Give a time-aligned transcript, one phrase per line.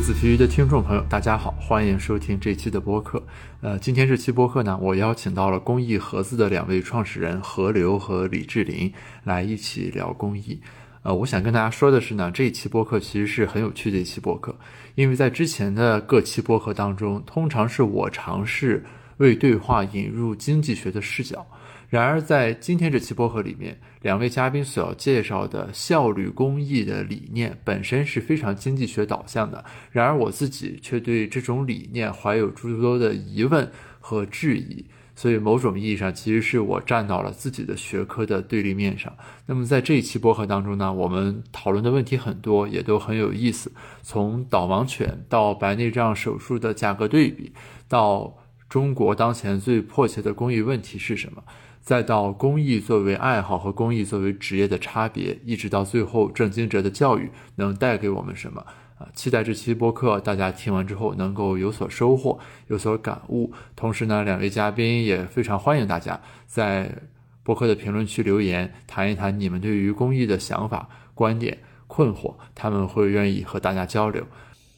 [0.00, 3.22] 子皮鱼的听众朋友，大家好，欢迎收听这期的播客。
[3.60, 8.92] 呃，今天这期播客呢，我邀请到了公益盒子的两位创始人何流和李志林
[9.24, 10.60] 来一起聊公益。
[11.02, 14.56] 呃，我想跟大家说的是呢，这一期播客其实是很有趣的一期播客，
[14.94, 18.84] 因为在之前的各期播客当中，通常是我尝试
[19.18, 21.46] 为对话引入经济学的视角。
[21.88, 29.64] 然而，在今天这期播客里面，两位嘉宾所要介绍的效率公益的理念本身是非常经济学导向的。
[29.90, 34.84] 然而，我自己却对这种理念怀有诸多的疑问和质疑。
[35.16, 39.12] 所以，某种意义上，其实是我站到了自己的学科的对立面上。
[39.46, 43.72] 那么，在这一期播客当中呢，我们讨论的问题很多，也都很有意思。
[44.02, 47.50] 从导盲犬到白内障手术的价格对比，
[47.88, 48.36] 到
[48.68, 51.42] 中国当前最迫切的公益问题是什么？
[51.88, 58.60] 再到公益作为爱好和公益作为职业的差别，一直到最后郑经哲的教育能带给我们什么
[58.98, 59.08] 啊？
[59.14, 63.54] 期待这期播客大家听完之后能够有所收获、有所感悟。
[63.74, 66.94] 同时呢，两位嘉宾也非常欢迎大家在
[67.42, 74.22] 播客的评论区留言，谈一谈你们对于公益的想法、观点、困惑，他们会愿意和大家交流。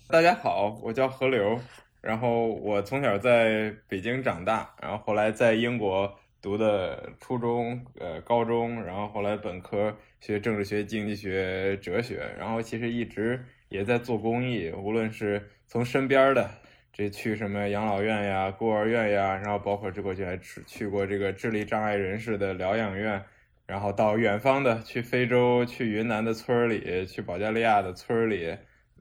[0.06, 1.58] 大家好，我叫何流，
[2.00, 6.08] 然后我从小在北京长大，然后后来在英国。
[6.42, 16.50] 读的初中、呃高中，然后后来本科学政治学、经济学、哲学，然后其实一直也在做公益，无论是从身边的
[16.92, 23.22] 这去什么养老院呀、孤儿院呀，然后包括这过去还去去过这个智力障碍人士的疗养院，
[23.66, 28.56] 然后到远方的去非洲、去云南的村里、去保加利亚的村里，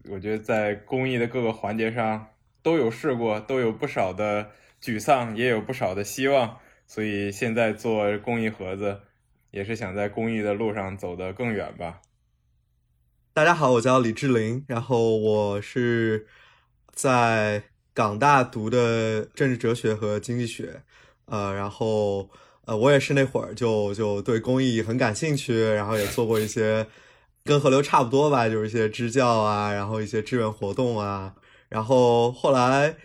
[0.09, 2.27] 我觉得在公益的各个环节上
[2.61, 4.51] 都有试过，都有不少的
[4.81, 6.59] 沮丧，也有不少的希望。
[6.89, 9.01] 所以现在做公益盒子，
[9.51, 12.01] 也是想在公益的路上走得更远吧。
[13.31, 16.25] 大家好，我叫李志林，然后我是
[16.91, 17.61] 在
[17.93, 20.81] 港大读的政治哲学和经济学，
[21.25, 22.27] 呃，然后
[22.65, 26.87] 呃，我也是那会儿就就对公益很感兴趣，然后也做过一些
[27.43, 31.35] 跟河流差不多吧，就是一些支教啊，然后一些志愿活动啊，
[31.69, 32.95] 然后后来。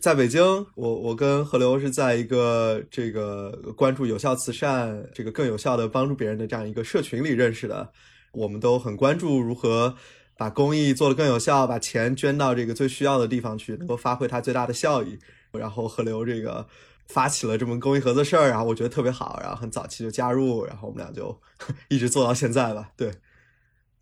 [0.00, 7.92] 在北京，我我跟何流是在一个这个关注有效慈善、这个更有效的帮助别人的这样一个社群里认识的。
[8.32, 9.96] 我们都很关注如何
[10.36, 15.18] 把公益做得更有效，把钱捐到这个最需要的地方去，能够发挥它最大的效益。
[15.52, 16.66] 然后何流这个
[17.08, 21.40] 发起了这么公益合作事儿，然后我觉得特别好，然后很早期就加入，然后我们俩就
[21.88, 22.90] 一直做到现在吧。
[22.96, 23.10] 对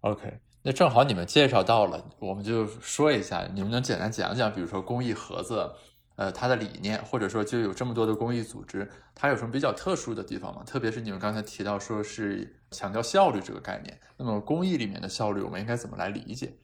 [0.01, 0.41] ，OK。
[0.67, 5.71] 那正好你们介绍到了，我们就说一下，你们能简单讲讲，比如说公益盒子，
[6.17, 10.63] 呃，它的理念，或者说就有这么多的公益组织，它有什么比较特殊的地方吗？
[10.65, 16.55] 特别是你们刚才提到说是强调效率这个概念，那么公益里面的效率，我们应该怎么来理解？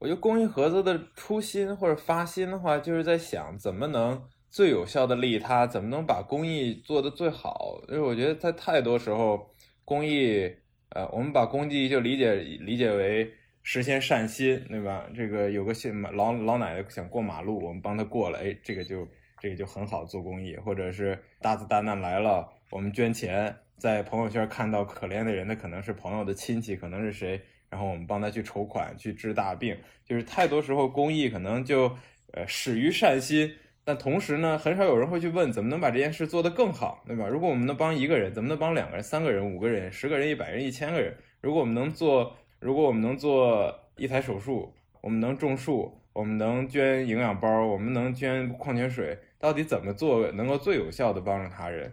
[0.00, 4.20] 我觉得公益盒子的初心或者发心的话，就是在想怎么能
[4.50, 9.54] 最有效的利他，怎么能把公益做得最好，因为我觉得在太多时候
[9.84, 10.52] 公益。
[10.90, 13.30] 呃，我们把公益就理解理解为
[13.62, 15.06] 实现善心，对吧？
[15.14, 19.06] 这个有个信老老奶奶想过马路，我们帮她过了，哎，这个就
[19.38, 31.94] 这个就很好做公益，或者是大灾大难来了，我们捐钱，在朋友圈看到可怜的人，那可能是朋友的亲戚，可能是谁，然后我们帮他去筹款去治大病，就是太多时候公益可能就
[32.32, 33.52] 呃始于善心。
[33.88, 37.26] 但同时呢，很少有人会去问怎么能把这件事做得更好，对吧？
[37.26, 41.16] 如果我们能帮一个人，怎么能帮两个人、三个人、五个人、十个人、一百人、一千个人？
[41.40, 51.90] 如果我们能做，如果我们能做一台手术，我们能种树，我们能捐营养包，我们能捐矿泉水，到底怎么做能够最有效的帮助他人？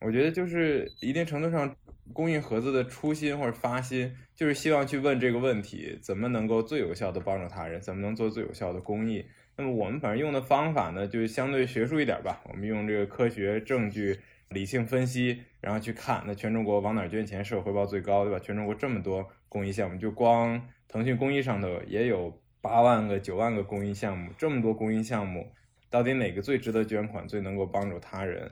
[0.00, 1.76] 我觉得就是一定程度上，
[2.14, 7.78] 公益盒子的初心或者发心，就是希望去问这个问题：怎么能够最有效的帮助他人？
[7.82, 9.26] 怎么能做最有效的公益？
[9.56, 12.40] 那么我们反正用的方法呢，就相对学术一点吧。
[12.48, 14.18] 我们用这个科学证据、
[14.48, 18.40] 理性分析，然后去看那全中国往哪捐钱社会回报最高，对吧？
[18.40, 25.52] 全中国这么多公益项目，就光腾讯公益上头也有八万个、九万个公益项目，这么多公益项目，
[25.88, 28.50] 到底哪个最值得捐款，最能够帮助他人？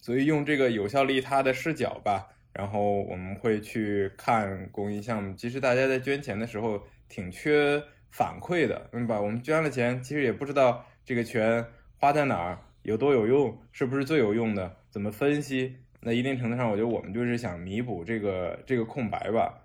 [0.00, 5.32] 所以用这个有效利他的视角吧，然后我们会去看公益项目。
[5.36, 7.80] 其实大家在捐钱的时候挺缺。
[8.12, 9.18] 反馈的，对吧？
[9.18, 11.66] 我们捐了钱，其实也不知道这个钱
[11.98, 14.76] 花在哪儿，有多有用，是不是最有用的？
[14.90, 15.76] 怎么分析？
[16.00, 19.64] 那一定程度上，我觉得我们就是想弥补这个这个空白吧。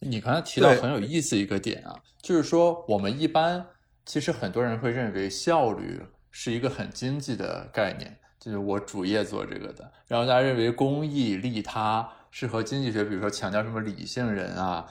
[0.00, 3.64] 你刚才提到很有意思一个点啊，就是说我们一般
[4.04, 14.86] 其实很多人会认为效率是一个很经济的概念，就是我主业做这个的，然后大家认为公益利他是和经济学，比如说强调什么理性人啊。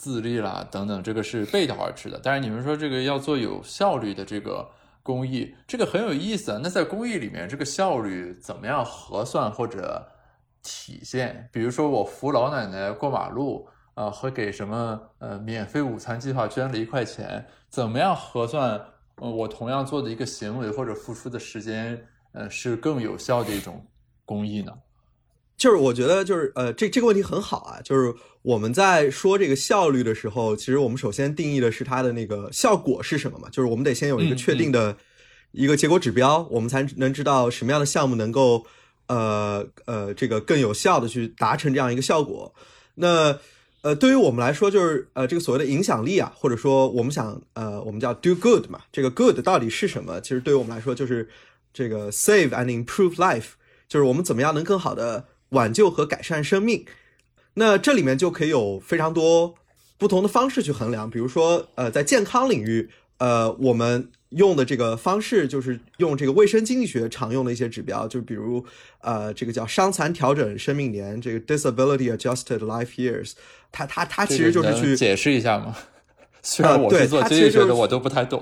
[0.00, 2.18] 自立啦等等，这个是背道而驰的。
[2.22, 4.66] 但是你们说这个要做有效率的这个
[5.02, 6.60] 公益，这个很有意思啊。
[6.62, 10.08] 那在公益里面，这个效率怎么样核算或者
[10.62, 11.50] 体现？
[11.52, 13.68] 比如说我扶老奶奶过马路。
[13.94, 18.80] 呃，和给什么呃免费午餐计划捐了一块钱，怎么样核算？
[19.16, 23.84] 呃，我同样做的一个行为或者付出的时间，呃，是更有效的一种
[24.24, 24.72] 公益呢？
[25.60, 27.78] 就是我觉得，就是呃，这这个问题很好啊。
[27.82, 33.46] 就是我们在说这个效率的时候，其实我们首先定义的是它的那个效果是什么嘛？
[33.50, 34.96] 就是我们得先有一个确定的
[35.52, 38.64] 一个结果指标，我们才能知道什么样的项目能够
[39.08, 42.54] 呃呃这个更有效的去达成这样一个效果。
[42.94, 43.38] 那
[43.82, 50.18] 呃，对于我们来说，就是呃，这个所谓的影响力啊，或者说我们想呃，我们叫 do good 嘛，这个 good 到底是什么？
[50.22, 51.28] 其实对于我们来说，就是
[51.74, 53.50] 这个 save and improve life，
[53.88, 56.84] 就是我们怎么样能更好的挽救和改善生命。
[57.54, 59.54] 那这里面就可以有非常多
[59.98, 64.10] 不同的方式去衡量，比如说呃，在健康领域，呃，我们。
[64.30, 68.64] 用的这个方式就是用这个卫生经济学常用的一些指标，就比如，
[69.00, 73.32] 呃，这个叫伤残调整生命年，这个 disability adjusted life years，
[73.72, 75.76] 它它它其实就是去解释一下嘛？
[76.42, 78.40] 虽然我是做经济学的，我都不太懂。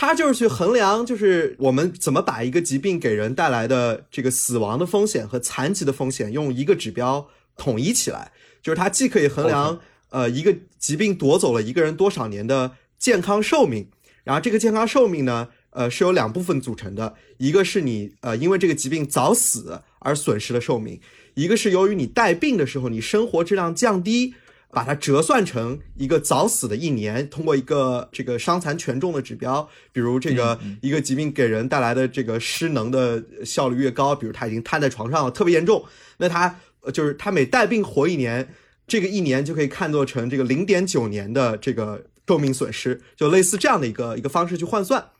[0.00, 8.30] 它就是去衡量，就是我们怎么把一个疾病给人带来的这个死亡的风险和残疾的风险用一个指标统一起来，
[8.62, 9.80] 就是它既可以衡量，
[10.10, 13.88] 呃，一个疾病夺走了一个人多少年的健康寿命。
[14.22, 21.00] 然后这个健康寿命呢，呃，是由两部分组成的，一个是你呃因为这个疾病早死而损失了寿命，
[21.34, 24.34] 一个是由于你带病的时候你生活质量降低，
[24.70, 35.84] 把它折算成一个早死的一年，通过一个这个伤残权重的指标，比如这个一个疾病给人带来的这个失能的效率越高，比如他已经瘫在床上了，特别严重，
[36.18, 36.58] 那他
[36.92, 38.54] 就是他每带病活一年，
[38.86, 42.04] 这个一年就可以看作成这个零点九年的这个。
[42.28, 45.12] 寿命损失就类似这样的一个一个方式去换算，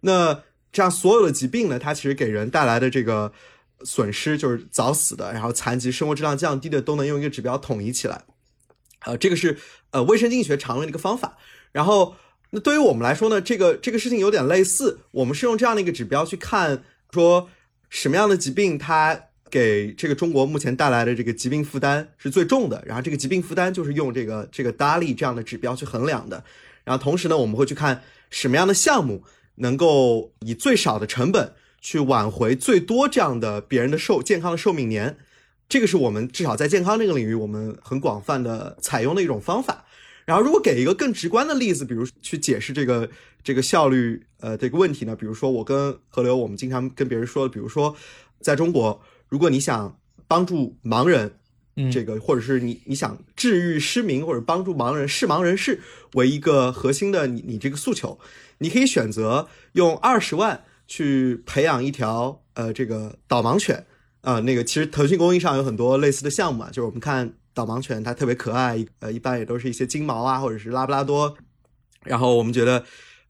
[0.00, 3.32] 那这样所有的疾病呢，它其实给人带来的这个
[3.84, 8.24] 损失就是早死的，然后残疾、生活质量降低的，都能用一个指标统一起来。
[9.04, 9.58] 呃，这个是
[9.90, 11.36] 呃卫生经济学常用的一个方法。
[11.72, 12.16] 然后
[12.50, 17.48] 那对于我们来说呢，这个这个事情有点类似，我们是用这样的一个指标去看说
[17.90, 19.24] 什么样的疾病它。
[19.52, 26.42] 给这个中国目前带来的这个疾病负担是最重的，然后这个疾病负担就是用这个这个 DALI 这样的指标去衡量的，
[26.84, 29.22] 然后同时呢，我们会去看什么样的项目
[29.56, 31.52] 能够以最少的成本
[31.82, 35.18] 去挽回最多这样的别人的寿健康的寿命年，
[35.72, 39.86] 这个是我们至少在健康这个领域我们很广泛的采用的一种方法。
[40.26, 43.08] 然后如果给一个更直观的例子，比如去解释这个
[43.42, 47.96] 这个效率呃这个问题呢，比如说我跟河流我们经常跟别人说的，比如说
[48.42, 49.00] 在中国。
[49.30, 49.98] 如果你想
[50.28, 51.38] 帮助盲人，
[51.90, 55.80] 这个或者是你你想治愈失明或者帮助盲人视盲人士
[56.12, 58.20] 为一个核心的你你这个诉求，
[58.58, 63.86] 你可以选择用二十万去培养一条呃这个导盲犬
[64.22, 71.36] 呃，那个其实腾讯公益上有很多类似的项目啊，就是我们看导盲犬它特别可爱，呃一般也都是一些金毛啊或者是拉布拉多，
[72.04, 72.84] 然后我们觉得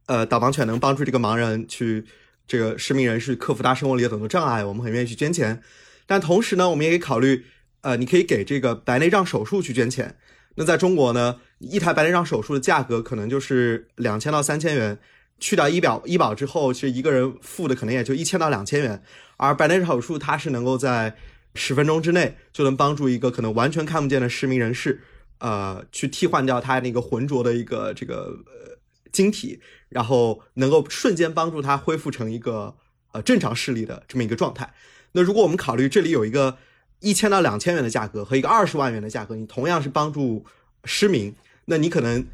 [0.07, 2.05] 呃导盲犬能帮助这个盲人去
[2.47, 5.62] 这个失明人士克服他生活里的很多障碍，我们很愿意去捐钱。
[6.07, 7.47] 但同时呢，我们也可以考虑，
[7.81, 10.17] 呃，你可以给这个白内障手术去捐钱。
[10.57, 14.99] 那在中国呢，一台白内障手术的价格可能就是两千到三千元，
[15.40, 19.02] 去掉医保医保之后，其实一个人付的可能也就一千到两千元。
[19.43, 21.17] 而白内障手术它是能够在
[21.55, 25.03] 十分钟之内就能帮助一个可能完全看不见的失明人士，
[25.39, 28.79] 呃，去替换掉他那个浑浊的一个这个呃
[29.11, 32.77] 晶体，然后能够瞬间帮助他恢复成一个
[33.11, 34.73] 呃正常视力的这么一个状态。
[35.11, 36.57] 那如果我们考虑这里有一个
[37.01, 40.47] 一千到两千元的价格和一个二十万元的价格，你同样是帮助
[40.85, 41.35] 失明，
[41.65, 42.25] 那你可能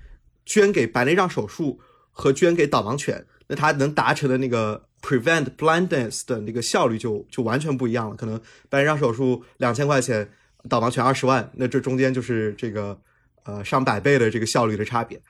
[0.45, 1.81] 捐给白内障手术
[2.13, 8.17] 和捐给导盲犬，那它能达成的那个 prevent blindness 的那个效率就就完全不一样了。
[8.17, 10.29] 可能白内障手术两千块钱，
[10.69, 12.99] 导盲犬二十万，那这中间就是这个
[13.45, 15.21] 呃上百倍的这个效率的差别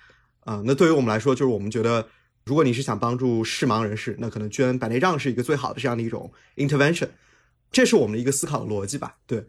[0.41, 0.63] 啊。
[0.65, 2.07] 那对于我们来说，就是我们觉得，
[2.45, 7.09] 如果你是想帮助视盲人士，那可能捐白内障是一个最好的这样的一种 intervention。
[7.71, 9.17] 这是我们的一个思考逻辑吧？
[9.27, 9.45] 对，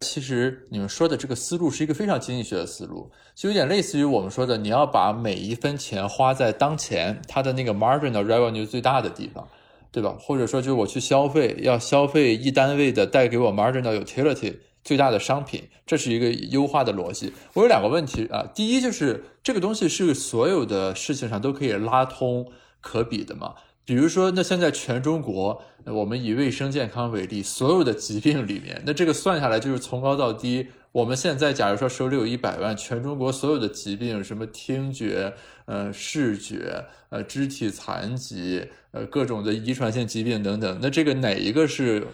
[0.00, 9.48] 其实你们说的这个思路是一个非常经济学的思路，就有点类似于我们说的，你要把每一分钱花在当前它的那个 marginal revenue 最大的地方，
[9.90, 10.14] 对吧？
[10.20, 17.32] 或者说，就是我去消费，要消费一单位的带给我 marginal utility 最大的商品，这是一个优化的逻辑。
[17.54, 22.46] 我有两个问题啊，第一就是这个东西是所有的事情上都可以拉通
[22.82, 23.54] 可比的吗？
[23.86, 35.34] 比如说，那现在全中国，我们以卫生健康为例，所有的疾病里面，那这个算下来就是从高到低，我们现在假如说手里有一百万，全中国所有的疾病，什么听觉、
[35.66, 42.06] 呃视觉、呃肢体残疾、呃各种的遗传性疾病等等，那这个哪一个是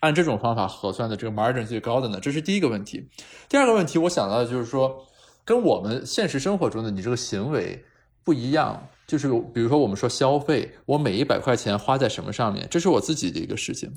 [0.00, 2.18] 按这种方法核算的这个 margin 最高的呢？
[2.20, 3.08] 这是第一个问题。
[3.48, 5.06] 第二个问题，我想到的就是说，
[5.46, 7.84] 跟我们现实生活中的你这个行为
[8.22, 8.86] 不一样。
[9.06, 13.92] 就是比如说，我们说消费，我每一百块钱花在什么上面，这是我自己的一个事情。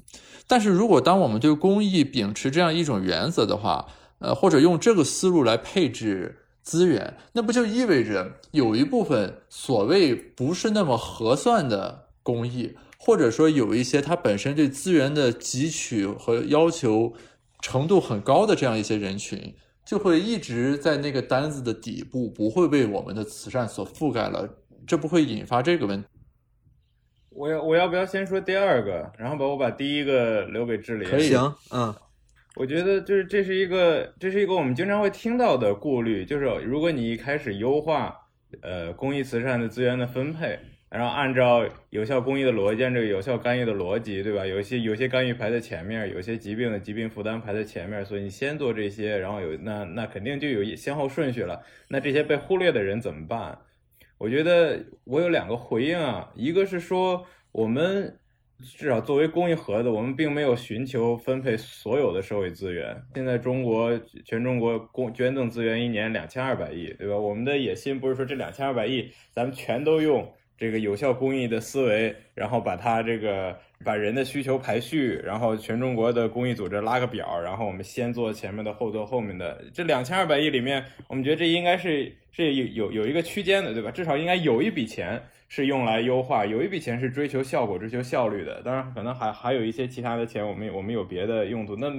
[0.47, 3.87] 但是如果当我们对公益秉持这样一种原则的话，
[4.19, 17.13] 呃，或者用这个思路来配置资源，那不就意味着有一部分所谓不是那么合算的公益，或者说有一些它本身对资源的汲取和要求
[17.61, 24.49] 程度很高的这样一些人群，就会一直在那个单子的底部，不会被我们的慈善所覆盖了。
[24.87, 26.07] 这不会引发这个问题。
[27.29, 31.07] 我要我要不要先说第二个，然后把我把第一个留给智林？
[31.07, 31.93] 可以，行，嗯，
[32.55, 38.15] 我觉得就是这是一个这是一个我们经常会听到的顾虑，就是如果你一开始优化
[38.61, 40.57] 呃公益慈善的资源的分配。
[40.89, 44.45] 然后按照有效公益的逻辑，按这个有效干预的逻辑，对吧？
[44.45, 51.61] 有些有些干预排在前面，有些疾病的疾病负担排在前面，所以你先做这些，然后有那那肯定就有先后顺序了。
[51.89, 53.59] 那这些被忽略的人怎么办？
[54.17, 58.19] 我觉得我有两个回应啊，一个是说我们
[58.75, 62.99] 至少作为公益盒子，我们并没有寻求分配所有的社会资源。
[63.15, 63.95] 现在中国
[64.25, 67.15] 全中国公捐赠资源一年两千二百亿，对吧？
[67.17, 70.33] 我们的野心不是说这两千二百亿咱们全都用。
[70.59, 79.63] 这个有效公益的思维，然后把它这个把人的需求排序，然后全中国的公益组织拉个表，然后我们先做前面的，后做后面的。
[79.73, 83.91] 这两千二百亿里面，我们觉得这应该是是有有有一个区间的，对吧？
[83.91, 88.61] 至少应该有一笔钱是用来优化，有一笔钱是追求效果、追求效率的。
[88.63, 91.75] 当然，可能还还有一些其他的钱，我们我们有别的用途。
[91.75, 91.91] 那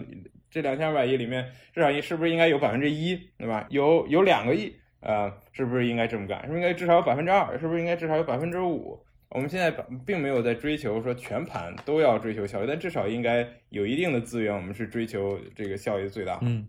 [0.50, 3.66] 这两千二百亿里面，至少应是不是应该有百分之一，对吧？
[3.70, 4.74] 有有两个亿。
[5.00, 6.40] 呃，是不是应该这么干？
[6.42, 7.56] 是不是应该至少有百分之二？
[7.56, 8.98] 是不是应该至少有百分之五？
[9.30, 9.70] 我们现在
[10.06, 16.38] 并没有在追求说全盘都要追求效率，但至少应该有一定的资源，我们是追求这个效益最大。
[16.42, 16.66] 嗯，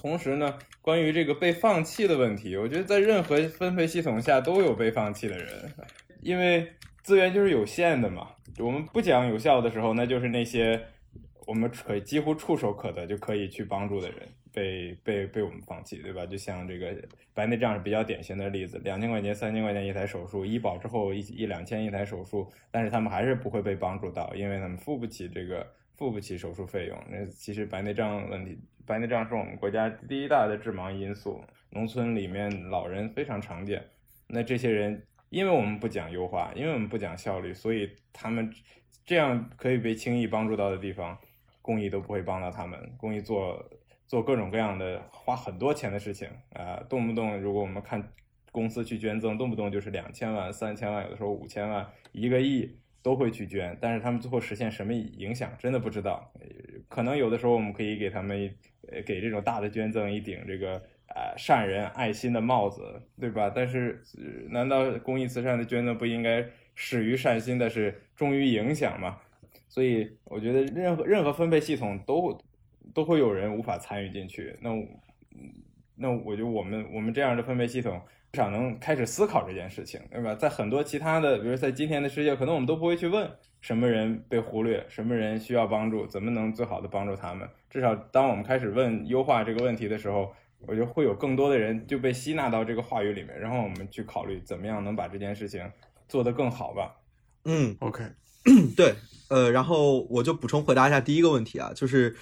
[0.00, 5.72] 同时呢，关于这个被放弃的问题，我觉得在任何分配系统下都有被放弃的人，
[6.20, 6.70] 因为
[7.02, 8.28] 资源就是有限的嘛。
[8.58, 10.80] 我们不讲有效的时候，那就是那些
[11.46, 14.18] 我们可以几乎触手可得就可以去帮助的人。
[14.58, 16.26] 被被被我们放弃，对吧？
[16.26, 16.92] 就像这个
[17.32, 25.64] 白内障是比较典型的例子，两千块钱、三千块钱一台手术，医保之后一一两千一台手术，但是他们还是不会被帮助到，因为他们付不起这个
[25.96, 26.98] 付不起手术费用。
[27.08, 33.80] 那其实白内障问题，白内障是我们国家第一大的致盲因素，农村里面老人非常常见。
[34.26, 35.00] 那这些人，
[35.30, 38.52] 因为我们不讲优化，因为我们不讲效率，所以他们
[39.06, 41.16] 这样可以被轻易帮助到的地方，
[41.62, 43.64] 公益都不会帮到他们，公益做。
[44.08, 48.02] 做各种各样的花很多钱的事情啊，动不动如果我们看
[48.50, 56.32] 公司去捐赠，动不动就是两千万、三千万，有的时候五千万、一个亿都会去捐，但是他们最后实现什么影响，真的不知道。
[56.88, 58.50] 可能有的时候我们可以给他们，
[59.04, 63.52] 给这种大的捐赠一顶这个呃善人爱心的帽子，对吧？
[63.54, 64.02] 但是
[64.48, 66.42] 难道公益慈善的捐赠不应该
[66.74, 69.18] 始于善心的是重于影响吗？
[69.68, 72.40] 所以我觉得任何任何分配系统都。
[72.94, 74.70] 都会有人无法参与进去，那，
[75.94, 78.00] 那我觉得我们我们这样的分配系统
[78.32, 80.34] 至少能开始思考这件事情，对吧？
[80.34, 83.30] 在很多其他的，比如在今天的世界，可能我们都不会去问
[83.60, 87.48] 什么人被忽略，什么人需要帮助，怎么能最好的帮助他们。
[87.70, 95.70] 至少当我们开始问优化这个问题的时候，我觉得会有更多的人就被吸纳到这个话语里面，然后我们去考虑怎么样能把这件事情
[96.08, 96.96] 做得更好吧。
[97.44, 98.04] 嗯，OK，
[98.76, 98.94] 对，
[99.30, 102.16] 呃，然后我就补充回答一下第一个问题啊，就是。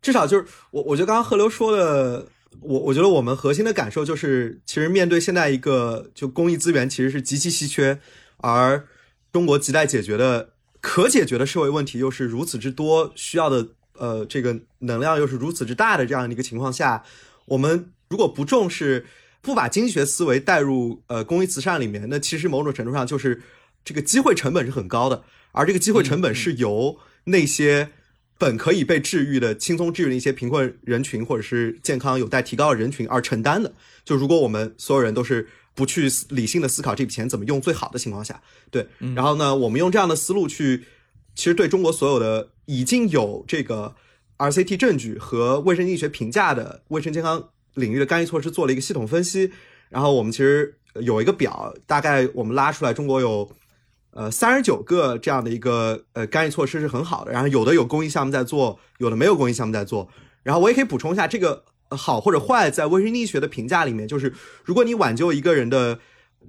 [0.00, 2.28] 至少就是我，我觉得刚刚贺流说的，
[2.60, 8.00] 我我觉得我们核心的感受就是，其实面对现在一个就公益资源其实是极其稀缺，
[8.36, 8.86] 而
[9.32, 10.50] 中国亟待解决的
[10.80, 17.02] 可解决的社会问题又是如此之多，需要的呃这个能量又是如此之大的这样的一个情况下，
[17.46, 19.04] 我们如果不重视，
[19.42, 23.42] 不把经济学思维带入呃公益慈善里面，那其实某种程度上就是
[23.84, 27.90] 这个机会成本是很高的，而这个机会成本是由那些。
[28.38, 33.74] 本可以被治愈的、轻松治愈的一些贫困人群，或者是健康有待提高的人群而承担的。
[34.04, 38.40] 就如果我们所有人都是不去理性的思考这笔钱怎么用最好的情况下，
[38.70, 40.84] 对，然后呢，我们用这样的思路去，
[41.34, 43.96] 其实对中国所有的已经有这个
[44.38, 49.50] RCT 证据和卫生经济学评价的卫生健康领域的干预措施做了一个系统分析。
[49.88, 53.50] 然后我们其实有一个表，大概我们拉出来，中国有。
[54.10, 60.08] 呃，三十九个这样的一个呃干预措施是很好的，然后有的有公益项目在做，有的没有公益项目在做。
[60.42, 64.32] 然后我也可以补充一下，这个好或者坏，在微生物学的评价里面，就是
[64.64, 66.00] 如果你挽救一个人的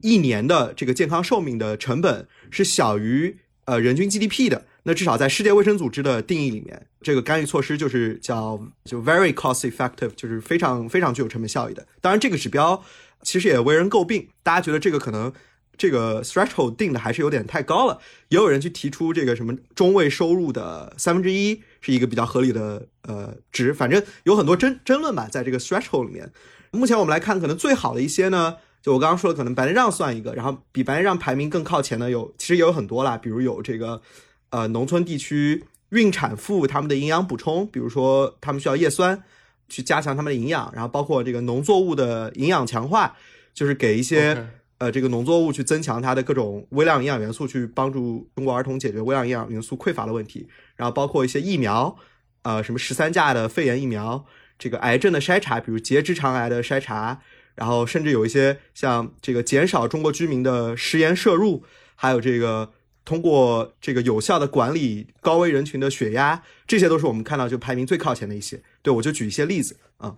[0.01, 11.85] 一年的这个健康寿命的成本是小于呃人均 GDP 的，那至少在世界卫生组织的定义里面，这个干预措施就是叫就 very cost effective，就是非常非常具有成本效益的。
[12.01, 12.81] 当然，这个指标
[13.21, 15.31] 其实也为人诟病，大家觉得这个可能。
[15.79, 26.29] 这个 threshold 定的还是有点太高了，也有人去提出这个什么中位收入的三分之一是一个比较合理的呃值，反正有很多争争论吧，在这个 threshold 里面。
[26.71, 34.01] 目前我们来看，可能最好的一些呢，就我刚刚说的，可能白内障算一个，然后比白内障排名更靠前的有，其实也有很多啦，比如有这个
[34.49, 39.23] 呃农村地区孕产妇他们的营养补充，比如说他们需要叶酸
[39.69, 43.15] 去加强他们的营养，然后包括这个农作物的营养强化，
[43.53, 44.58] 就是给一些。
[44.79, 50.47] 呃，这个农作物去增强它的各种微量营养元素，去帮助中国儿童解决微量营养元素匮乏的问题。
[50.77, 51.97] 然后包括一些疫苗，
[52.43, 54.25] 呃，什么十三价的肺炎疫苗，
[54.57, 57.19] 这个癌症的筛查，比如结直肠癌的筛查，
[57.55, 62.71] 然后甚至有一些像这个减少中国居民的食盐摄入，还有这个
[63.03, 68.63] 通过这个有效的管理高危人群的血压，这些都是我们看到就排名最靠前的一些。
[68.81, 70.15] 对我就举一些例子啊。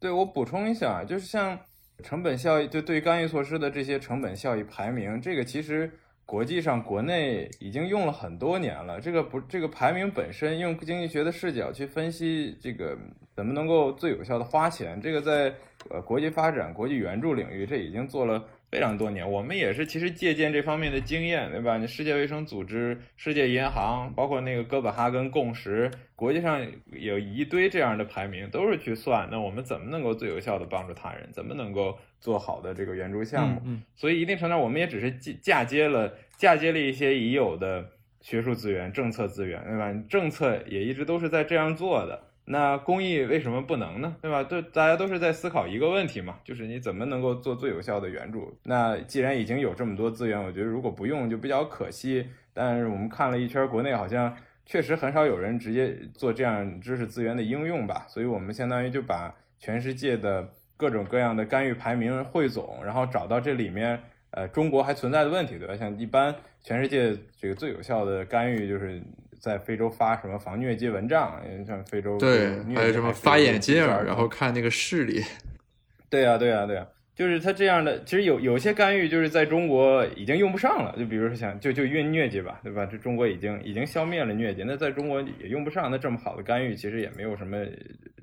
[0.00, 1.56] 对我补充一下，就是像。
[2.02, 5.90] 成本效益就对干预措施的这些成本效益排名，这个其实
[6.24, 9.00] 国际上、国内已经用了很多年了。
[9.00, 12.96] 这个不，这个排名本身用经济学的视角去分析这个
[13.34, 15.54] 怎么能够最有效的花钱，这个在
[15.88, 18.44] 呃国际发展、国际援助领域，这已经做了。
[18.76, 21.78] 非常多年，我们也是其实借鉴这方面的经验，对吧？
[21.78, 26.60] 你世界卫生组织、世界银行，包括那个哥本哈根共识，国际上
[26.92, 33.62] 有一堆这样的排名，都是去算那我们怎么能够最有效的帮助他人，怎么能够做好的这个援助项目。
[33.94, 37.82] 所以一定程度上，我们也只是嫁接了嫁接了一些已有的
[38.20, 39.90] 学术资源、政策资源，对吧？
[40.06, 42.24] 政策也一直都是在这样做的。
[42.48, 44.14] 那公益为什么不能呢？
[44.22, 44.44] 对吧？
[44.44, 48.56] 都，大家都是在思考一个问题嘛，就是你怎么能够做最有效的援助？
[48.62, 52.24] 那既然已经有这么多资源，我觉得如果不用就比较可惜。
[52.54, 54.32] 但是我们看了一圈，国内好像
[54.64, 58.06] 确实很少有人直接做这样知识资源的应用吧。
[58.08, 65.76] 所以我们相当于就把全世界的各种各样的干预排名汇总，然后找到这里面呃中国还存在的问题，对吧？
[65.76, 66.32] 像一般
[66.62, 69.02] 全世界这个最有效的干预就是。
[69.40, 71.40] 在非洲发什么防疟疾蚊帐？
[71.66, 75.22] 像非洲对，还有什么发眼镜，然后看那个视力。
[76.10, 78.02] 对呀，对呀，对呀，就是他这样的。
[78.04, 82.86] 其实有有些干预就是在中国已经用不上了，就比如说像就就运疟疾吧，对吧？
[82.86, 85.90] 这中国已经已经消灭了疟疾，那在中国也用不上。
[85.90, 87.64] 那这么好的干预，其实也没有什么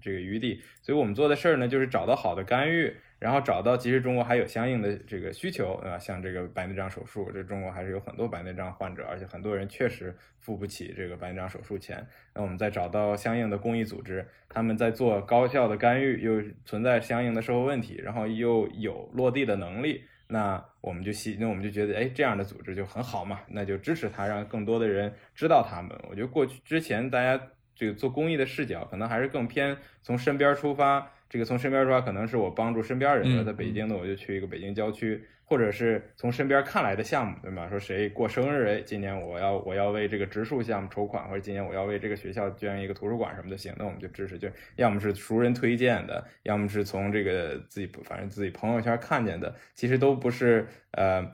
[0.01, 0.61] 这个余地。
[0.81, 2.93] 所以我们做的事儿呢，就是找到好的干预。
[3.23, 12.05] 然后找到，其实中国还有相应的这个需求，啊，像这个白内障手术，这中国还是有很多白内障患者，而且很多人确实付不起这个白内障手术钱。
[12.35, 25.97] 那我们再找到相应的公益组织，他们在做高效的干预，又存在相应的社会问题，然后又有落地的能力，那我们就希，那我们就觉得，哎，这样的组织就很好嘛，那就支持他，让更多的人知道他们。
[26.09, 27.41] 我觉得过去之前大家
[27.73, 31.09] 这个做公益的视角，可能还是更偏从身边出发。
[31.33, 37.67] 这个从身边出发，可能是我帮助身边人，在北京的我就去一个北京郊区，或者是从身边看来的项目，对吗？
[37.67, 51.27] 说谁过生日，哎，今年我要我要为这个植树项目筹款，或者今年我要为这个学校捐一个图书馆什么的，行，那我们就支持，就要么是熟人推荐的，要么是从这个自己反正自己朋友圈看见的，其实都不是呃，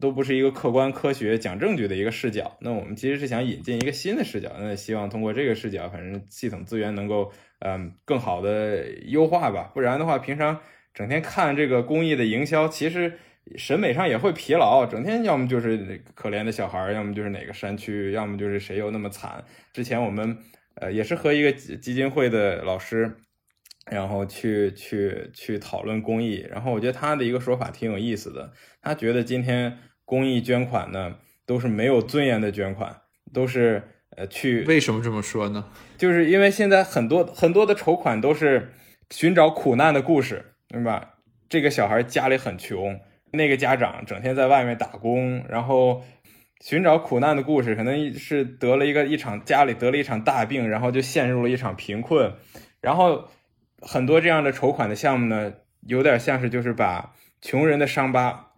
[0.00, 2.56] 都不是一个客观科学讲证据的一个视角。
[2.60, 7.32] 那我们其实是想引进一个新的视角，那希望通过这个视角，反正系统资源能够。
[7.60, 10.60] 嗯，更好的优化吧，不然的话，平常
[10.94, 13.18] 整天看这个公益的营销，其实
[13.56, 14.86] 审美上也会疲劳。
[14.86, 19.44] 整天要么就是可怜的小孩，要么就是哪个山区，要么就是谁又那么惨。
[19.72, 20.38] 之前我们
[20.76, 23.16] 呃也是和一个基金会的老师，
[23.90, 28.52] 然后去去去讨论公益，然后我觉得他的一个说法挺有意思的。
[28.80, 33.82] 他觉得今天公益捐款呢，都是没有尊严的捐款，都是。
[34.16, 35.66] 呃，去为什么这么说呢？
[35.96, 38.72] 就是因为现在很多很多的筹款都是
[39.10, 41.14] 寻找苦难的故事，对吧？
[41.48, 42.98] 这个小孩家里很穷，
[43.32, 46.02] 那个家长整天在外面打工，然后
[46.60, 52.32] 寻找苦难的故事，可能是得了一个一场家里得了一场大病，然后就陷入了一场贫困，
[52.80, 53.28] 然后
[53.80, 55.52] 很多这样的筹款的项目呢，
[55.86, 58.52] 有点像是就是把穷人的伤疤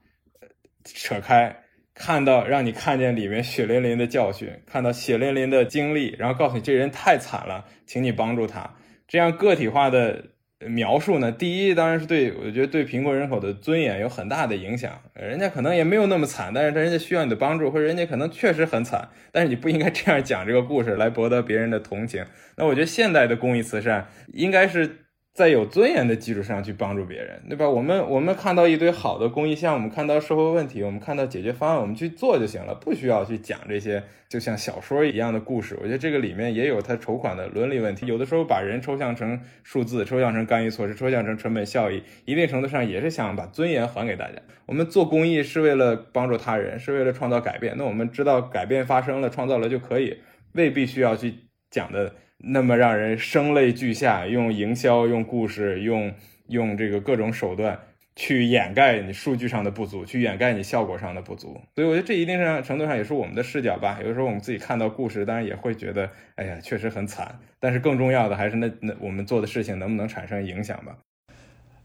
[0.85, 1.57] 扯开。
[1.93, 8.75] 看到让你看见里面血淋淋的教训，看到血淋淋的经历，然后告诉你这人太惨了，请你帮助他。
[9.07, 10.25] 这样个体化的
[10.61, 14.99] 描述呢，第一当然是对我觉得对贫困人口的尊严有很大的影响。
[15.13, 22.25] 人家可能也没有那么惨，但是人家需要你的帮助，或者人家可能确实很惨，但是你不应该这样讲这个故事来博得别人的同情。
[22.57, 25.05] 那我觉得现代的公益慈善应该是。
[25.41, 27.67] 在有尊严的基础上去帮助别人，对吧？
[27.67, 35.79] 我们我们看到一堆好的公益项目，看到社会问题，我们看到解决方案，我们去做就行了，不需要去讲这些就像小说一样的故事。
[35.81, 44.35] 我觉得这个里面也有它筹款的伦理问题，有的时候把人抽象成数字，抽象成干预措施，抽象成成本效益，一定程度上也是想把尊严还给大家。
[44.67, 47.75] 我们做公益是为了帮助他人，是为了创造改变。
[47.79, 50.19] 那我们知道改变发生了，创造了就可以，
[50.53, 51.33] 未必需要去
[51.71, 52.13] 讲的。
[52.43, 56.13] 那么让人声泪俱下，用营销、用故事、用
[56.49, 57.79] 用这个各种手段
[58.17, 61.61] 去掩盖你数据上的不足，去掩盖你效果上的不足。
[61.75, 63.99] 所以我觉得这一定上程度上也是我们的视角吧。
[64.01, 67.39] 有的时候我们自己看到故事，当然也会觉得，哎呀，确实很惨。
[67.59, 70.97] 但是更重要的还是那那我们做的事情能不能产生影响吧。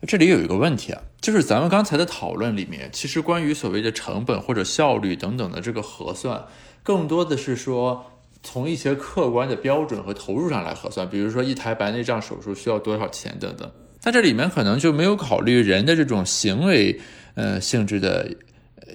[0.07, 6.45] 这里有一个问题啊，就是咱们刚才的讨论里面，其实关于所谓的成本或者效率等等的这个核算，
[6.81, 8.11] 更多的是说。
[8.45, 13.69] 从一些客观的标准和投入上来核算，比如说一台白内障手术需要多少钱等等，
[14.01, 16.97] 但这里面可能就没有考虑人的这种行为，
[17.33, 18.29] 呃性质的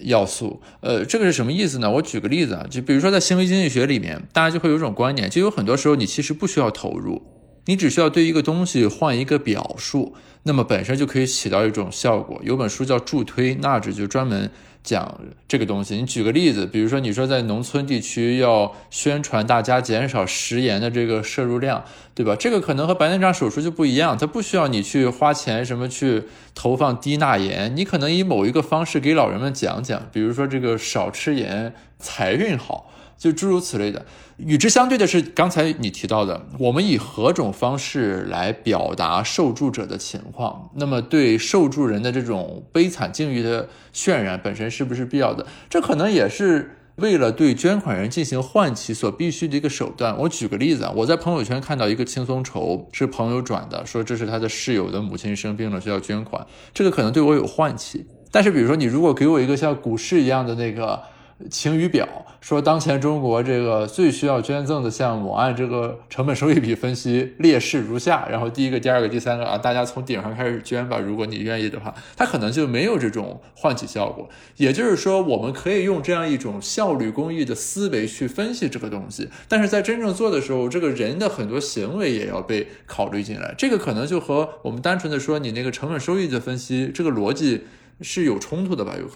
[0.02, 0.62] 要素。
[0.80, 1.90] 呃，这个是什么意思呢？
[1.90, 7.20] 我举个例子啊，就比如说在行为经济学里面，大家就会有一种观念，就有很多时候你其实不需要投入，
[7.66, 12.40] 你只需要对一个东西换一个表述，那么本身就可以起到一种效果。
[12.42, 14.50] 有本书叫助推，纳指就专门。
[14.82, 22.34] 讲这个东西，你举个例子，比如说你说在农村地区要宣传大家减少食盐的这个摄入量，对吧？
[22.34, 26.22] 这个可能和白内障手术就不一样，它不需要你去花钱什么去
[26.54, 32.90] 投放低钠盐，你可能以某一个方式给老人们讲讲，比如说这个少吃盐，财运好。
[33.20, 34.06] 就诸如此类的，
[34.38, 40.70] 与之相对的是，刚才你提到的，我们以何种方式来表达受助者的情况？
[40.76, 45.46] 那么对受助人的这种悲惨境遇的渲染本身是不是必要的？
[45.68, 50.16] 这可能也是为了对捐款人进行唤起所必须的一个手段。
[50.16, 58.06] 我举个例子啊，我在朋友圈看到一个轻松筹，是朋友转的，说这是他的室友的母亲生病了需要捐款，这个可能对我有唤起。
[58.30, 61.02] 但是比如说你如果给我一个像股市一样的那个。
[61.48, 62.06] 晴雨表
[62.40, 68.26] 说，当前中国这个最需要捐赠的项目，按这个成本收益比分析，列示如下。
[68.30, 74.28] 然后第一个、第二个、第三个啊，大家从顶上开始捐吧，如果你愿意的话，它可能就没有这种唤起效果。
[74.56, 83.54] 也就是说，我们可以用这样一种效率公益的思维去分析这个东西，但是在真正做的时候，这个人的很多行为也要被考虑进来。
[83.56, 87.62] 这个可能就和我们单纯的说你那个成本收益的分析这个逻辑
[88.00, 88.94] 是有冲突的吧？
[88.98, 89.08] 有。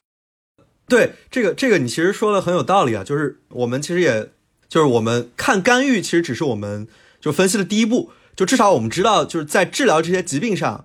[0.87, 4.31] 对这个这个你其实说的很有道理啊，就是我们其实也
[4.69, 6.87] 就是我们看干预，其实只是我们
[7.21, 10.85] 就分析的第一步，就至少我们知道就是在治疗这些疾病上，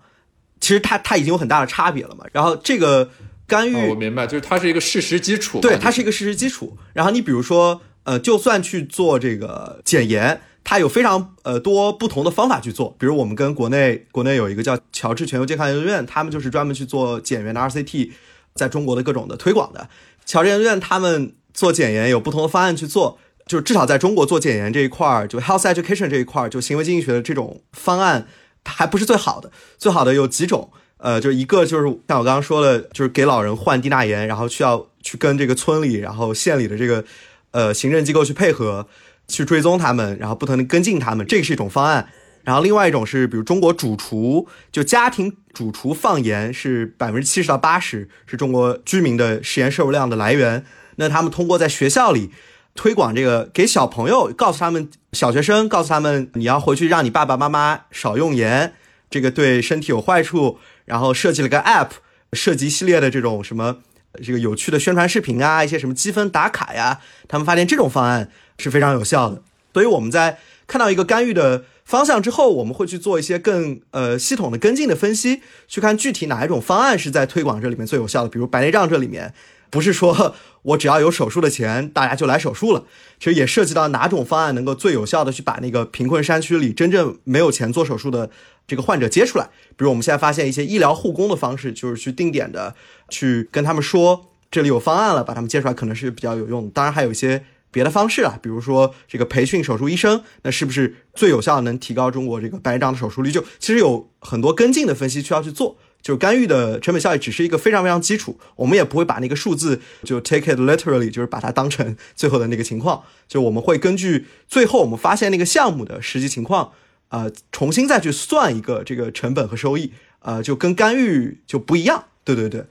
[0.62, 2.26] 其实它它已经有很大的差别了嘛。
[2.32, 3.10] 然后这个
[3.46, 6.78] 干预，我明白，就是它是一个事实基础，对，它是一个事实基础。
[6.94, 12.96] 然后你比如说，呃，就算去做这个减盐，它有非常呃多不同的方法去做。
[12.98, 18.12] 比如我们跟国内国内有一个叫乔治全球健康研究院，他们就是专门去做减员的 RCT。
[18.60, 19.90] 在中国的各种的推广的，
[20.26, 23.18] 乔治研究院他们做检验有不同的方案去做，
[23.48, 28.28] 就至少在中国做检验这一块儿，就 health education 这一块儿，就行为经济学的这种方案，
[28.66, 29.50] 还不是最好的。
[29.78, 37.04] 最好的有几种，呃，就一个就是像我刚刚说的，就是给老人换低钠盐，然后需要去跟这个村里，然后县里的这个
[37.52, 38.88] 呃行政机构去配合，
[39.28, 42.10] 去追踪他们，然后不停的跟进他们，这是一种方案。
[42.50, 50.66] 然后另外一种是，比如中国主厨就家庭主厨放盐是百分之七十到八十，是中国居民的食盐摄入量的来源。
[50.96, 52.32] 那他们通过在学校里
[52.74, 58.74] 推广这个，给小朋友告诉他们，小学生告诉他们，你要回去让你爸爸妈妈少用盐，
[59.12, 60.58] 这个对身体有坏处。
[60.86, 61.90] 然后设计了个 App，
[62.34, 63.78] 设计系列的这种什么
[64.24, 69.44] 这个有趣的宣传视频啊，一些什么积分打卡呀，他们发现这种方案是非常有效的。
[69.72, 71.66] 所以我们在看到一个干预的。
[71.90, 78.30] 方向之后，我们会去做一些更呃系统的跟进的分析，去看具体哪一种方案是在推广这里面最有效的。
[78.30, 79.34] 比如白内障这里面，
[79.72, 82.86] 不是说我只要有手术的钱，大家就来手术了。
[83.18, 88.30] 其实也涉及到哪种方案能够最有效的去把那个贫困山区里真正没有钱做手术的
[88.68, 89.50] 这个患者接出来。
[89.70, 92.76] 比如我们现在发现一些医疗护工的方式，就是去定点的
[93.10, 96.70] 去跟他们说这里有方案了，把他们接出来可能是比较有用的。
[96.72, 97.44] 当然还有一些。
[97.72, 103.32] 别的方式啊，比如说这个培训手术医生，那是不是最有效能提高中国这个白内障的手术率？
[103.32, 105.78] 就其实有很多跟进的分析需要去做。
[106.02, 113.04] 就干预的成本效益只是一个非常非常基础，我们也不会把那个数字就 take it literally，就是把它当成最后的那个情况。
[113.28, 116.72] 就我们会根据最后我们发现那个项目的实际情况，
[117.10, 122.06] 呃，重新再去算一个这个成本和收益，呃，就跟干预就不一样。
[122.24, 122.66] 对对对。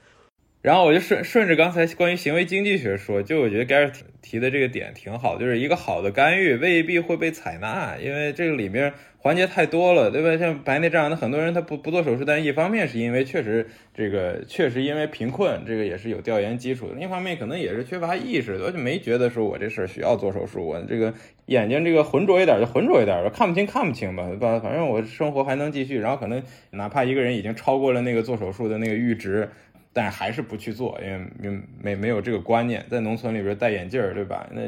[0.61, 3.89] 然后我就顺顺着刚才关于行为经济学说，就我觉得 Gary
[4.21, 10.37] 提的这个点挺好，就是一个好的干预未必会被采纳，因为这个里面环节太多了，对吧？
[10.37, 21.13] 像白内障，那很多人他不不做手术，但一方面是因为确实这个确实因为贫困，这个也是有调研基础的；另一方面可能也是缺乏意识，我就没觉得说我这事儿需要做手术，我这个
[21.45, 24.59] 眼睛这个浑浊一点就浑浊一点吧，看不清看不清吧，对吧？
[24.59, 25.97] 反正我生活还能继续。
[25.99, 29.49] 然后可能哪怕一个人已经超过了那个做手术的那个阈值。
[29.91, 34.47] 但还是不去做，因为没没没有这个观念，在农村里边戴眼镜儿，对吧？
[34.53, 34.61] 那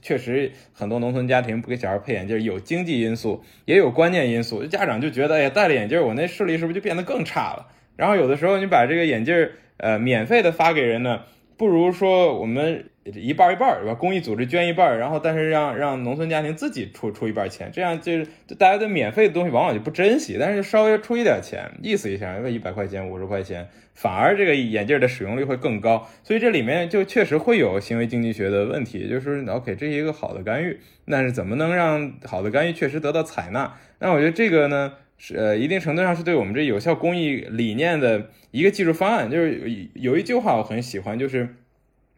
[0.00, 4.64] 确实很多农村家庭不给小孩配眼镜，有经济因素，也有观念因素。
[4.64, 7.68] 家长就觉得，哎呀，戴了眼镜儿，我那视力是不是就变得更差了？
[7.96, 11.22] 然后有的时候你把这个眼镜儿，呃，免费的发给人呢，
[11.62, 12.86] 不如说我们。
[13.04, 13.94] 一半一半对吧？
[13.94, 18.24] 公益组织捐一半，然后但是让让农村家庭自己出出一半钱，这样就是
[18.56, 26.06] 大家对免费的东西往往就不珍惜，但是稍微出一点钱，意思一下，因为一百块钱、五十块钱，反而这个眼镜的使用率会更高。
[26.22, 33.74] 所以这里面就确实会有行为经济学的问题，就是 OK，这是一个好的干预，但是怎么能让好的干预确实得到采纳？
[33.98, 34.92] 那我觉得这个呢，
[35.24, 39.30] 是呃一定程度上是对我们这有效公益理念的一个技术方案。
[39.30, 41.54] 就是有有一句话我很喜欢，就是。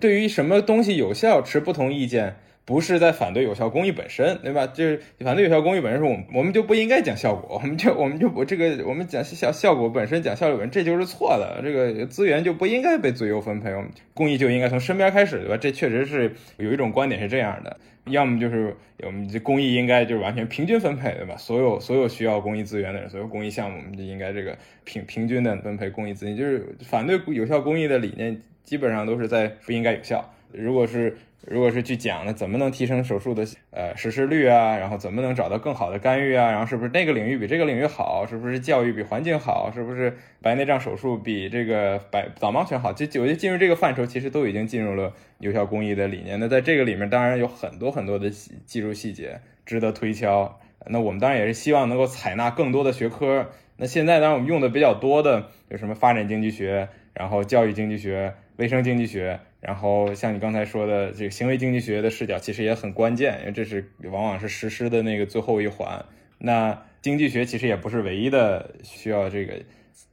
[0.01, 2.37] 对于什么东西有效持不同意见，
[2.67, 4.67] 不是在反对有效公益本身，对吧？
[4.67, 11.61] 就是反对有效公益本身，是我们我们就不应该讲效果，我们就我们就不这个我们讲效效果本身讲效率本身，这就是错的。
[11.63, 15.57] 这个资源就不应该被最优分配，我们公益就应该从身边开始，对吧？
[15.59, 21.37] 这确实是有一种观点是这样的，要么就是我们这公益应该就是完全平均分配，对吧？
[21.37, 28.41] 所有所有需要公益资源的人，所有公益项目，我们就应该这个平平均的分配公益资金，就是反对有效公益的理念。
[28.65, 30.34] 基本上都是在不应该有效。
[30.57, 34.79] 如果是如果是去讲呢，怎么能提升手术的呃实施率啊？
[34.79, 36.51] 然后怎么能找到更好的干预啊？
[36.51, 38.27] 然后是不是那个领域比这个领域好？
[38.27, 39.71] 是不是教育比环境好？
[39.75, 42.93] 是不是白内障手术比这个白导盲犬好？
[42.93, 46.41] 就我觉得进入这个范畴，其实都已经进入了有效公益的理念。
[46.41, 50.59] 那在这个里面，当然有很多很多的技术细节值得推敲。
[50.87, 53.51] 那我们当然也是希望能够采纳更多的学科。
[53.77, 58.35] 那现在当然我们用的比较多的有什么发展经济学，然后教育经济学。
[58.57, 66.05] 卫生经济学，然后像你刚才说的这个行为经济学的视角，其实也很关键，因为这是往往是实施的那个最后一环。
[66.39, 69.55] 那经济学其实也不是唯一的需要这个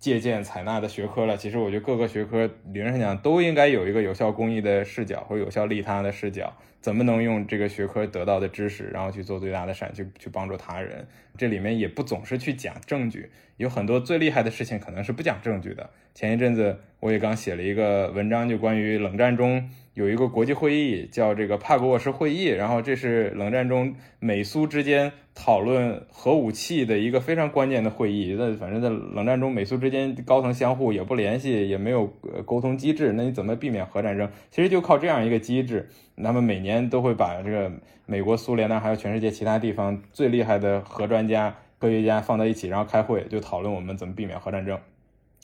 [0.02, 1.38] 借鉴采纳的学科了。
[1.38, 6.54] 其实我觉得各个学科理论上讲都应该有一个有效公益的视角或有效利他的视角。
[6.82, 11.08] 怎么能用这个学科得到的知识，然后去做最大的善，去去帮助他人？
[11.38, 15.88] 这里面也不总是去讲证据，有很多最厉害的事情可能是不讲证据的。
[16.16, 19.70] 前一阵子我也刚写了一个文章，就关于冷战中。
[19.94, 28.34] 有一个国际会议叫这个帕格沃什会议，然后这是冷战中美苏之间讨论核武器的一个非常关键的会议。
[28.40, 32.08] 那反正，在冷战中，美苏之间高层相互也不联系，也没有
[32.46, 34.30] 沟通机制，那你怎么避免核战争？
[34.50, 35.90] 其实就靠这样一个机制。
[36.16, 37.70] 那么每年都会把这个
[38.06, 44.80] 美国、苏联呢，还有全世界其他地方最厉害的核专家、科学家放在一起，然后开会，就讨论我们怎么避免核战争。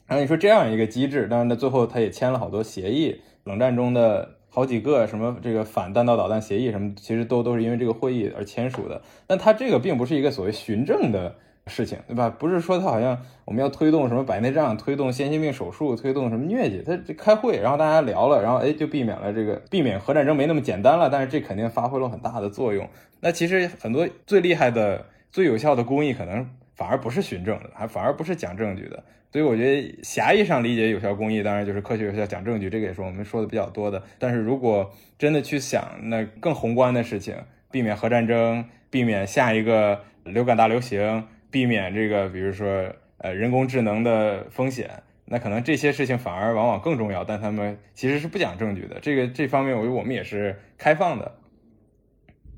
[0.06, 3.20] 然后你说这样一个机制，当然，那最后他也签了好多协议。
[3.44, 4.37] 冷战中的。
[4.58, 9.00] 好几个什么这个反弹道导弹协议什么，其实都都是因为这个会议而签署的。
[9.28, 11.36] 但它这个并不是一个所谓循证的
[11.68, 12.28] 事情，对吧？
[12.40, 21.08] 不是说它好像我们要推动什么白内障、推动先心病手术、推动什么疟疾，它开会，然后大家聊了，然后哎就避免了这个避免核战争没那么简单了。
[21.08, 22.90] 但是这肯定发挥了很大的作用。
[23.20, 29.04] 那其实很多最厉害的、最有效的公益，可能反而不是循证的，还反而不是讲证据的。
[29.30, 34.02] 所以我觉得狭义上理解有效公益，当然就是科学有效讲证据，这个也是我们说的比较多的。
[34.20, 37.36] 但是如果真的去想那更宏观的事情，
[37.72, 44.90] 避免核战争，避免下一个流感大流行，避免这个比如说呃人工智能的风险，
[45.26, 47.24] 那可能这些事情反而往往更重要。
[47.24, 49.00] 但他们其实是不讲证据的。
[49.02, 51.36] 这个这方面，我觉得我们也是开放的。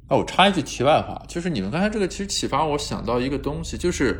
[0.09, 4.19] 哦，我插一句题外话，就是你们刚才这个其实启发我想到一个东西，就是。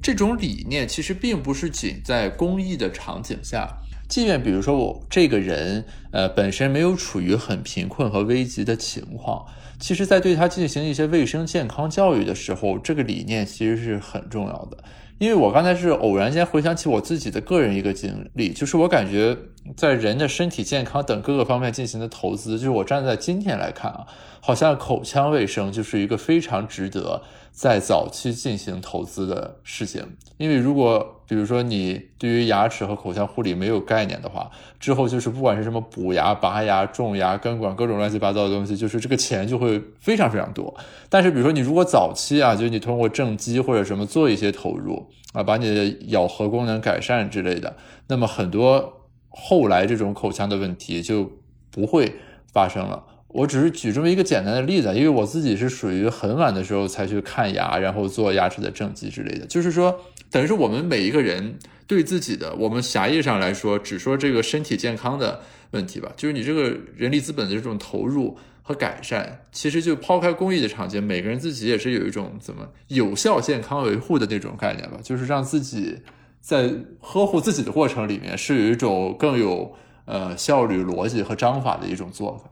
[0.00, 3.68] 这种理念其实并不是仅在公益的场景下，
[4.08, 9.44] 即便比如说我这个人，呃，本身没有处于很贫困和危急的情况，
[9.80, 14.78] 其实在对他进行一些卫生健康教育的时候，这个理念其实是很重要的。
[15.18, 19.36] 因为我刚才是偶然间回想起我自己的个人一个经历，就是我感觉
[19.76, 24.06] 在人的身体健康等各个方面进行的投资，就是我站在今天来看啊，
[24.40, 27.22] 好像口腔卫生就是一个非常值得。
[27.50, 30.04] 在早期进行投资的事情，
[30.36, 40.74] 因为如果比如说你对于牙齿和口腔护理没有概念的话，之后就是不管是什么补牙、拔牙、种牙、根管各种乱七八糟的东西，就是这个钱就会非常非常多。
[41.08, 51.30] 但是比如说你如果早期啊，就是你通过正畸或者什么做一些投入啊，把你的咬合功能改善之类的，那么很多后来这种口腔的问题就
[51.70, 52.14] 不会
[52.52, 53.04] 发生了。
[53.28, 59.46] 我只是举这么一个简单的例子，因为我自己是属于很晚的时候才去看牙，然后做牙齿的正畸之类的。
[59.46, 66.10] 就是说，等于是我们每一个人对自己的，我们狭义上来说，只说这个身体健康的问题吧。
[66.16, 74.98] 就是你这个人力资本的这种投入和改善，其实就抛开公益的场景，每个人自己也是有一种怎么有效健康维护的那种概念吧。
[75.02, 75.98] 就是让自己
[76.40, 79.74] 在呵护自己的过程里面，是有一种更有
[80.06, 82.50] 呃效率、逻辑和章法的一种做法。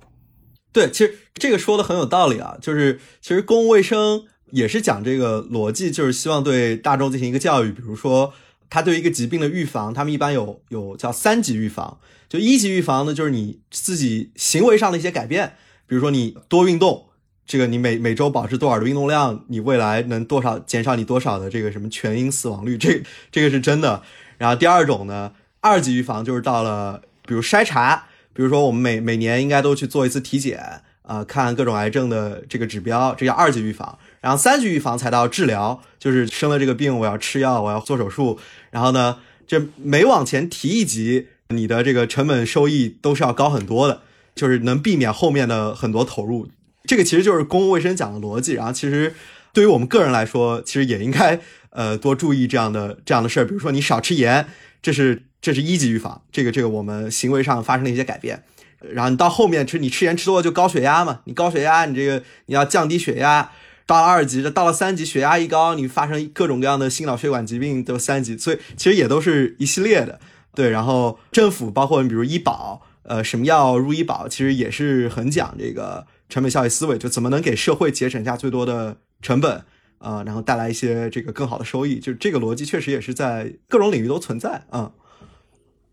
[0.76, 7.72] 对，其实这个说的很有道理啊，就是其实公共卫生也是讲这个逻辑，就是希望对大众进行一个教育。
[7.72, 8.34] 比如说，
[8.68, 11.98] 他对一个疾病的预防，他们一般有有叫三级预防。
[12.28, 15.54] 就一级预防呢，就是你自己行为上的一些改变，
[15.86, 17.06] 比如说你多运动，
[17.46, 24.02] 这个你每每周保持多少的运动量，你未来能多少减少你多少的这个什么全因死亡率，这这个是真的。
[24.36, 28.08] 然后第二种呢，二级预防就是到了，比如筛查。
[28.36, 33.98] 比如说，我们每每年应该都去做一次体检，啊，看各种癌症的这个指标，这叫二级预防。
[34.20, 38.38] 然后三级预防才到治疗，就是生了这个病，我要吃药，我要做手术。
[38.70, 44.02] 然后呢，这每往前提一级，你的这个成本收益都是要高很多的，
[44.34, 46.50] 就是能避免后面的很多投入。
[46.84, 48.52] 这个其实就是公共卫生讲的逻辑。
[48.52, 49.14] 然后其实
[49.54, 53.46] 对于我们个人来说，其实也应该呃多注意这样的这样的事儿。
[53.46, 54.46] 比如说你少吃盐，
[54.82, 55.22] 这是。
[55.40, 58.42] 这是一级预防，这个这个我们行为上发生了一些改变，
[58.80, 63.52] 然后你到后面吃你吃盐吃多了就高血压嘛，你高血压你这个你要降低血压，
[63.86, 70.18] 到了二级，到了三级血压一高，你发生各种各样的心脑血管疾病都三级，所以其实也都是一系列的，
[70.54, 79.62] 对，然后政府包括你比如医保，呃，什么药入医保，其实也是很讲这个成本效益思维，就怎么能给社会节省下最多的成本
[79.98, 84.90] 啊，然后带来一些这个更好的收益，就这个逻辑确实也是在各种领域都存在啊。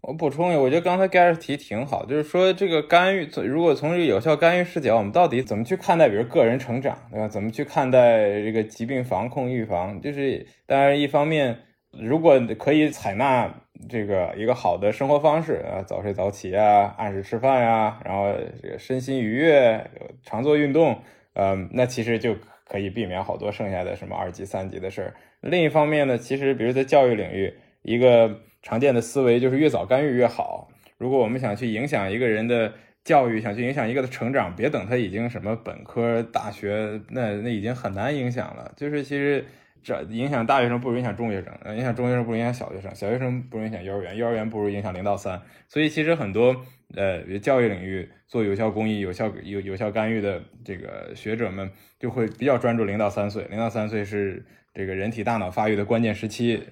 [0.05, 7.27] 我补充一下，我觉得刚才盖尔提挺好，就是说这个干预，如果从这个有效干预视角，我们到底怎么去看待，比如个人成长，对吧？
[7.29, 10.01] 怎么去看待这个疾病防控预防？
[10.01, 11.57] 就是当然，一方面，
[11.91, 13.49] 如果可以采纳
[13.87, 19.89] 这个一个好的生活方式啊，早睡早起啊，按时吃饭呀，然后这个身心愉悦，
[20.21, 20.99] 常做运动，
[21.35, 22.35] 嗯，那其实就
[22.67, 25.13] 可以避免好多剩下的什么二级、三级的事儿。
[25.39, 27.53] 另一方面呢，其实比如在教育领域，
[27.83, 28.41] 一个。
[28.65, 30.69] 常见的思维就是越早干预越好。
[30.97, 38.71] 如果我们想去影响一个人的教育，想去影响一个的成长，别等他已经什么本科、大学，那那已经很难影响了。
[38.77, 39.43] 就是其实
[39.83, 45.41] 这影响大学生不如影响中学生，影响中学生不如影响小学生，小学生不如影响幼儿园，幼儿园不如影响零到三。
[45.67, 46.55] 所以其实很多
[46.95, 51.69] 呃教育领域做有效公益、有效有有效干预的这个学者们，
[51.99, 53.45] 就会比较专注零到三岁。
[53.49, 56.63] 零到三岁是这个人体大脑发育的关键时期。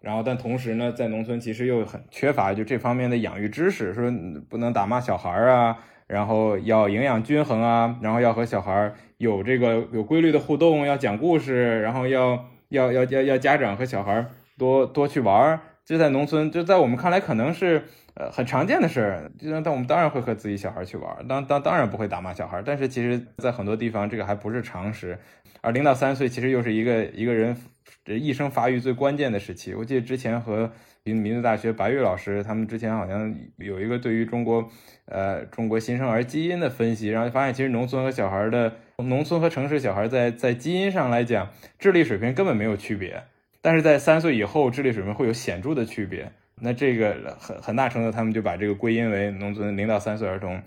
[0.00, 4.10] 然后，但同时呢，在农村其实又很缺乏就这方面的养育知识，说
[4.48, 14.24] 不能打骂小孩啊，然后要营养均衡啊，然后要和小孩有这个有规律的互动，要讲故事，然后要要要要要家长和小孩
[14.56, 15.60] 多多去玩儿。
[15.84, 17.82] 就在农村，就在我们看来可能是
[18.14, 25.18] 呃很常见的事儿，就但我们当然会和自己小孩去玩儿，当当当然不会打骂小孩，但是其实，在很多地方这个还不是常识。
[25.60, 27.56] 而零到三岁其实又是一个一个人。
[28.04, 30.72] 这一生发育最关键的时期，我记得之前和
[31.04, 34.68] 民民族大学白玉老师他们之前好像有一个对于中国，
[35.06, 43.22] 呃，中国新生儿基因的分析，然后发现其实农村和小孩的农村和城市小孩在在基因上来讲，智力水平根本没有区别，
[43.62, 46.30] 但是在三岁以后智力水平会有显著的区别。
[46.60, 50.60] 那这个很很大程度他们就把这个归因为农村零到三岁儿童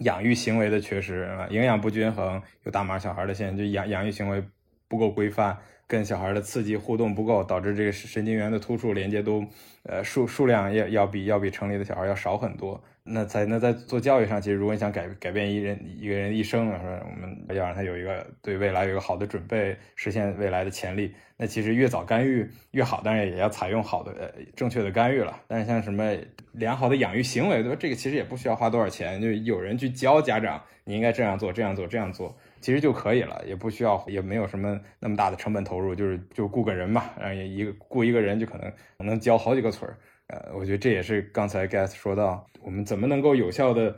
[0.00, 4.44] 养育行为的缺失，营养不均衡，有大码小孩的现象，就养养育行为
[4.88, 5.56] 不够规范。
[5.86, 9.44] 跟小孩的刺激互动不够，导致这个神经元的突触连接都，
[9.84, 12.82] 呃数数量要要比要比城里的小孩要少很多。
[13.08, 23.00] 那在那在做教育上，其实如果你想改改变一人一个人一生，说我们要让他有一个对未来有一个好的准备，实现未来的潜力，那其实越早干预越好。
[23.04, 25.40] 当然也要采用好的呃正确的干预了。
[25.46, 26.16] 但是像什么
[26.50, 27.76] 良好的养育行为，对吧？
[27.78, 32.36] 这个其实也不需要花多少钱，就有人去教家长，你应该这样做，这样做，这样做。
[32.66, 39.96] 其实就可以了，也不需要，也没有什么那么大的成本投入，就是就雇个人嘛，然后也一个雇一个人就可能能教好几个村儿，
[40.26, 43.96] 呃，我觉得这也是刚才 Guess 说到，我们怎么能够有效的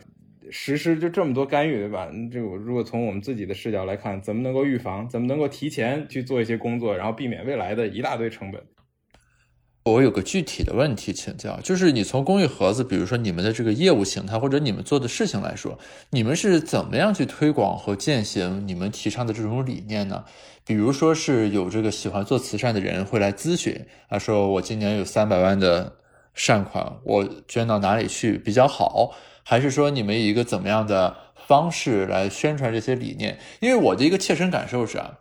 [0.50, 2.10] 实施就这么多干预，对吧？
[2.30, 8.62] 这个如果从我们自己的视角来看，怎么能够预防，怎么能够提前去做一些工作，然后避免未来的一大堆成本。
[9.92, 15.78] 我有个具体的问题请教，就是你从公益盒子，比如说你们的这个业务形态或者你们做的事情来说，
[16.10, 20.24] 你们是怎么样去推广和践行你们提倡的这种理念呢？
[20.64, 23.74] 比如说是有这个喜欢做慈善的人会来咨询
[24.08, 25.94] 啊，说我今年有三百万的
[26.34, 29.14] 善款，我捐到哪里去比较好？
[29.42, 31.16] 还是说你们以一个怎么样的
[31.46, 33.38] 方式来宣传这些理念？
[33.60, 35.18] 因为我的一个切身感受是啊，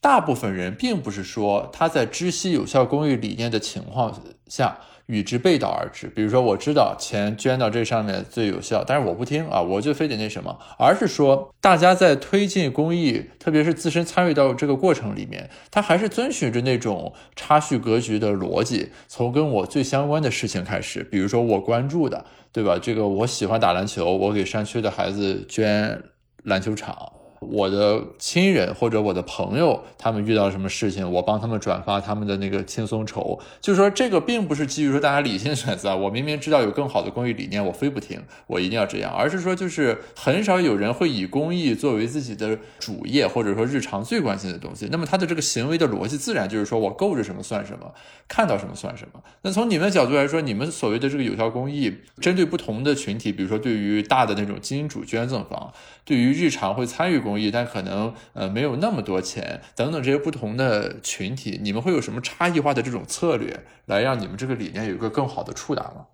[0.00, 4.78] 大部分人并不是说他在知悉有效公益理念的情况下。
[5.06, 6.06] 与之背道而驰。
[6.06, 10.56] 比如说，我知道钱捐到这上面最有效，但是我不听啊，我就非得那什么。
[10.78, 21.02] 而是说，大家在推进公益，特别是自身参与到这个过程里面，他还是遵循着那种差序格局的逻辑，从跟我最相关的事情开始。
[21.02, 22.78] 比如说，我关注的，对吧？
[22.80, 26.00] 这个我喜欢打篮球，我给山区的孩子捐
[26.44, 27.19] 篮球场。
[27.40, 33.40] 我的亲人或者我的朋友，他们遇到什么事情，我帮他们转发他们的那个轻松筹。
[33.62, 39.10] 就是说，这个并不是基于说大家理性选择，我明明知道有更好的公益理念，我非不听，我一定要这样。
[39.10, 44.88] 而是说，就是很少有人会以公益作为自己的主业，或者说日常最关心的东西。
[44.92, 47.94] 那么他的这个行为的逻辑，自然就是说我够着什么算什么，
[48.28, 49.22] 看到什么算什么。
[49.40, 55.72] 那从你们的角度来说，你们所谓的这个有效公益，针对不同的群体，比如说对于大的那种金主捐赠方，
[56.04, 57.29] 对于日常会参与公。
[57.30, 66.06] 公益，但可能呃没有那么多钱，等等这些不同的群体，你们会有什么差异化的这种策略，来让你们这个理念有一个更好的触达吗？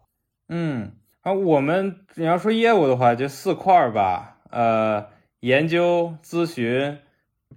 [0.48, 0.92] 嗯，
[1.22, 5.06] 啊，我们你要说业务的话，就四块儿吧，呃，
[5.40, 6.98] 研究、咨询、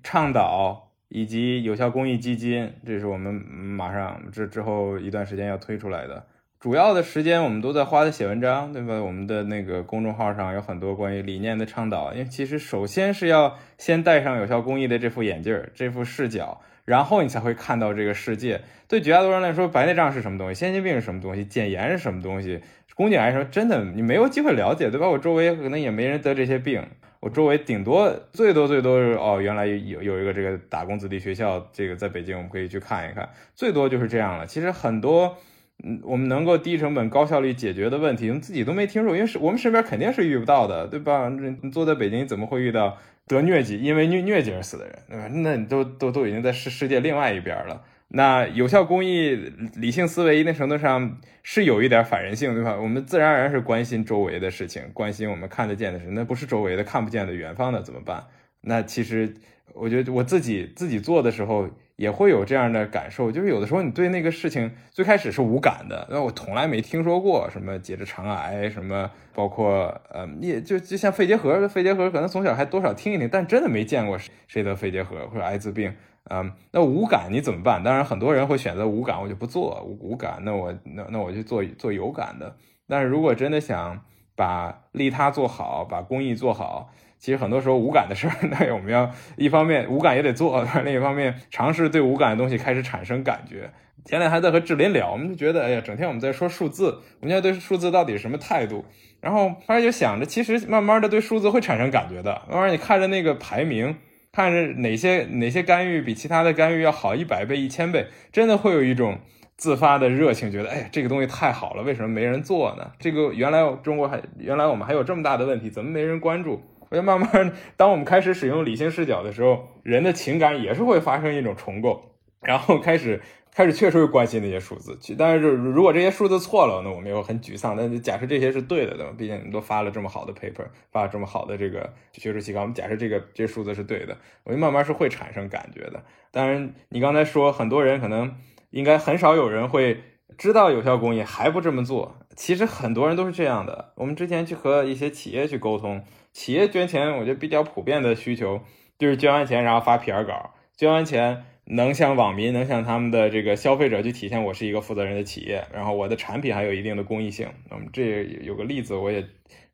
[0.01, 6.25] 倡导以及有效公益基金，这是我们马上这之后一段时间要推出来的。
[6.59, 9.01] 主要的时间我们都在花在写文章，对吧？
[9.01, 12.11] 我们的那个公众号上有很多关于理念的倡导。
[12.11, 18.59] 因为其实首先是要先戴上有效公益的这副眼镜儿、这副视角，然后你才会看到这个世界。
[18.89, 20.59] 对绝大多数人来说，白内障是什么东西？
[20.59, 21.45] 先天病是什么东西？
[21.45, 22.59] 减盐是什么东西？
[22.93, 23.45] 宫颈癌什么？
[23.45, 25.07] 真的你没有机会了解，对吧？
[25.07, 26.85] 我周围可能也没人得这些病，
[27.21, 34.45] 我周围顶多最多最多是哦，原来有有一个这个打工子弟学校，这个在北京我们可以去看一看，最多就是这样了。
[34.45, 35.37] 其实很多。
[35.81, 41.29] 嗯，我们能够低成本、高效率解决的问题，自己都没听说，因为是我们身边肯定是遇不到的，对吧？
[41.61, 45.27] 你坐在北京，怎么会遇到得疟疾因为疟疟疾而死的人，对吧？
[45.31, 47.81] 那你都都都已经在世世界另外一边了。
[48.09, 49.35] 那有效公益、
[49.75, 52.75] 理性思维，一定程度上是有一点反人性，对吧？
[52.75, 58.21] 我们自然而然是关心周围的事情，关心我们看得见的事，那不是周围的、看不见的、远方的怎么办？
[58.61, 59.33] 那其实，
[59.73, 61.69] 我觉得我自己自己做的时候。
[61.99, 75.93] 也会有这样的感受，就是有的时候你对那个事情最开始是无感的，那我从来没听说过什么结直肠癌，什么包括呃，也就就像肺结核，肺结核可能从小还多少听一听，但真的没见过谁得肺结核或者艾滋病，
[76.29, 77.83] 嗯，那无感你怎么办？
[77.83, 82.55] 当然很多人会选择无感，我就不做无感，那我那那我就做做有感的。
[82.87, 83.99] 但是如果真的想
[84.37, 86.93] 把利他做好，把公益做好。
[87.19, 93.69] 其实很多时候无感的事儿， 那我们要一方面无感也得做， 另一方面尝试对无感的东西开始产生感觉。
[94.05, 96.85] 前两天还在和志林聊，我们就觉得，哎呀，整天我们在说数字，
[97.19, 98.85] 我们现在对数字到底是什么态度？
[99.19, 102.41] 然后后来就想着，其实慢慢的对数字会产生感觉的。
[102.49, 103.97] 慢慢你看着那个排名，
[104.31, 109.19] 看着哪些哪些干预比其他的干预要好一百倍、一千倍，真的会有一种
[109.57, 112.91] 自发的热情，觉得，哎呀，这个东西太好了，为什么没人做呢？
[112.97, 116.61] 这个原来中国还原来我们还有这么大的问题，怎么没人关注？
[116.89, 123.21] 我就慢慢，当我们开始使用理性视角的时候，人的情感也是会发生一种重构，然后开始
[123.53, 124.97] 开始确实会关心那些数字。
[125.17, 127.75] 但是如果这些数字错了，那我们又很沮丧。
[127.77, 129.13] 但假设这些是对的，对吧？
[129.17, 136.03] 毕竟你都发了这么好的 paper，发了这么好的这个学术期刊，我们假设这个这数字是对的，我就慢慢是会产生感觉的。
[136.31, 138.35] 当然，你刚才说很多人可能
[138.71, 140.01] 应该很少有人会
[140.37, 143.93] 知道有效公益还不这么做，其实很多人都是这样的。
[143.95, 146.03] 我们之前去和一些企业去沟通。
[146.39, 148.61] 企业捐钱，我觉得比较普遍的需求
[148.97, 157.49] 就是捐完钱，然后发 PR 稿，捐完钱能向网民、能向他们的这个消费者去体现我是一个负责任的企业，然后我的产品还有一定的公益性。
[157.69, 159.21] 那么这有个例子，我也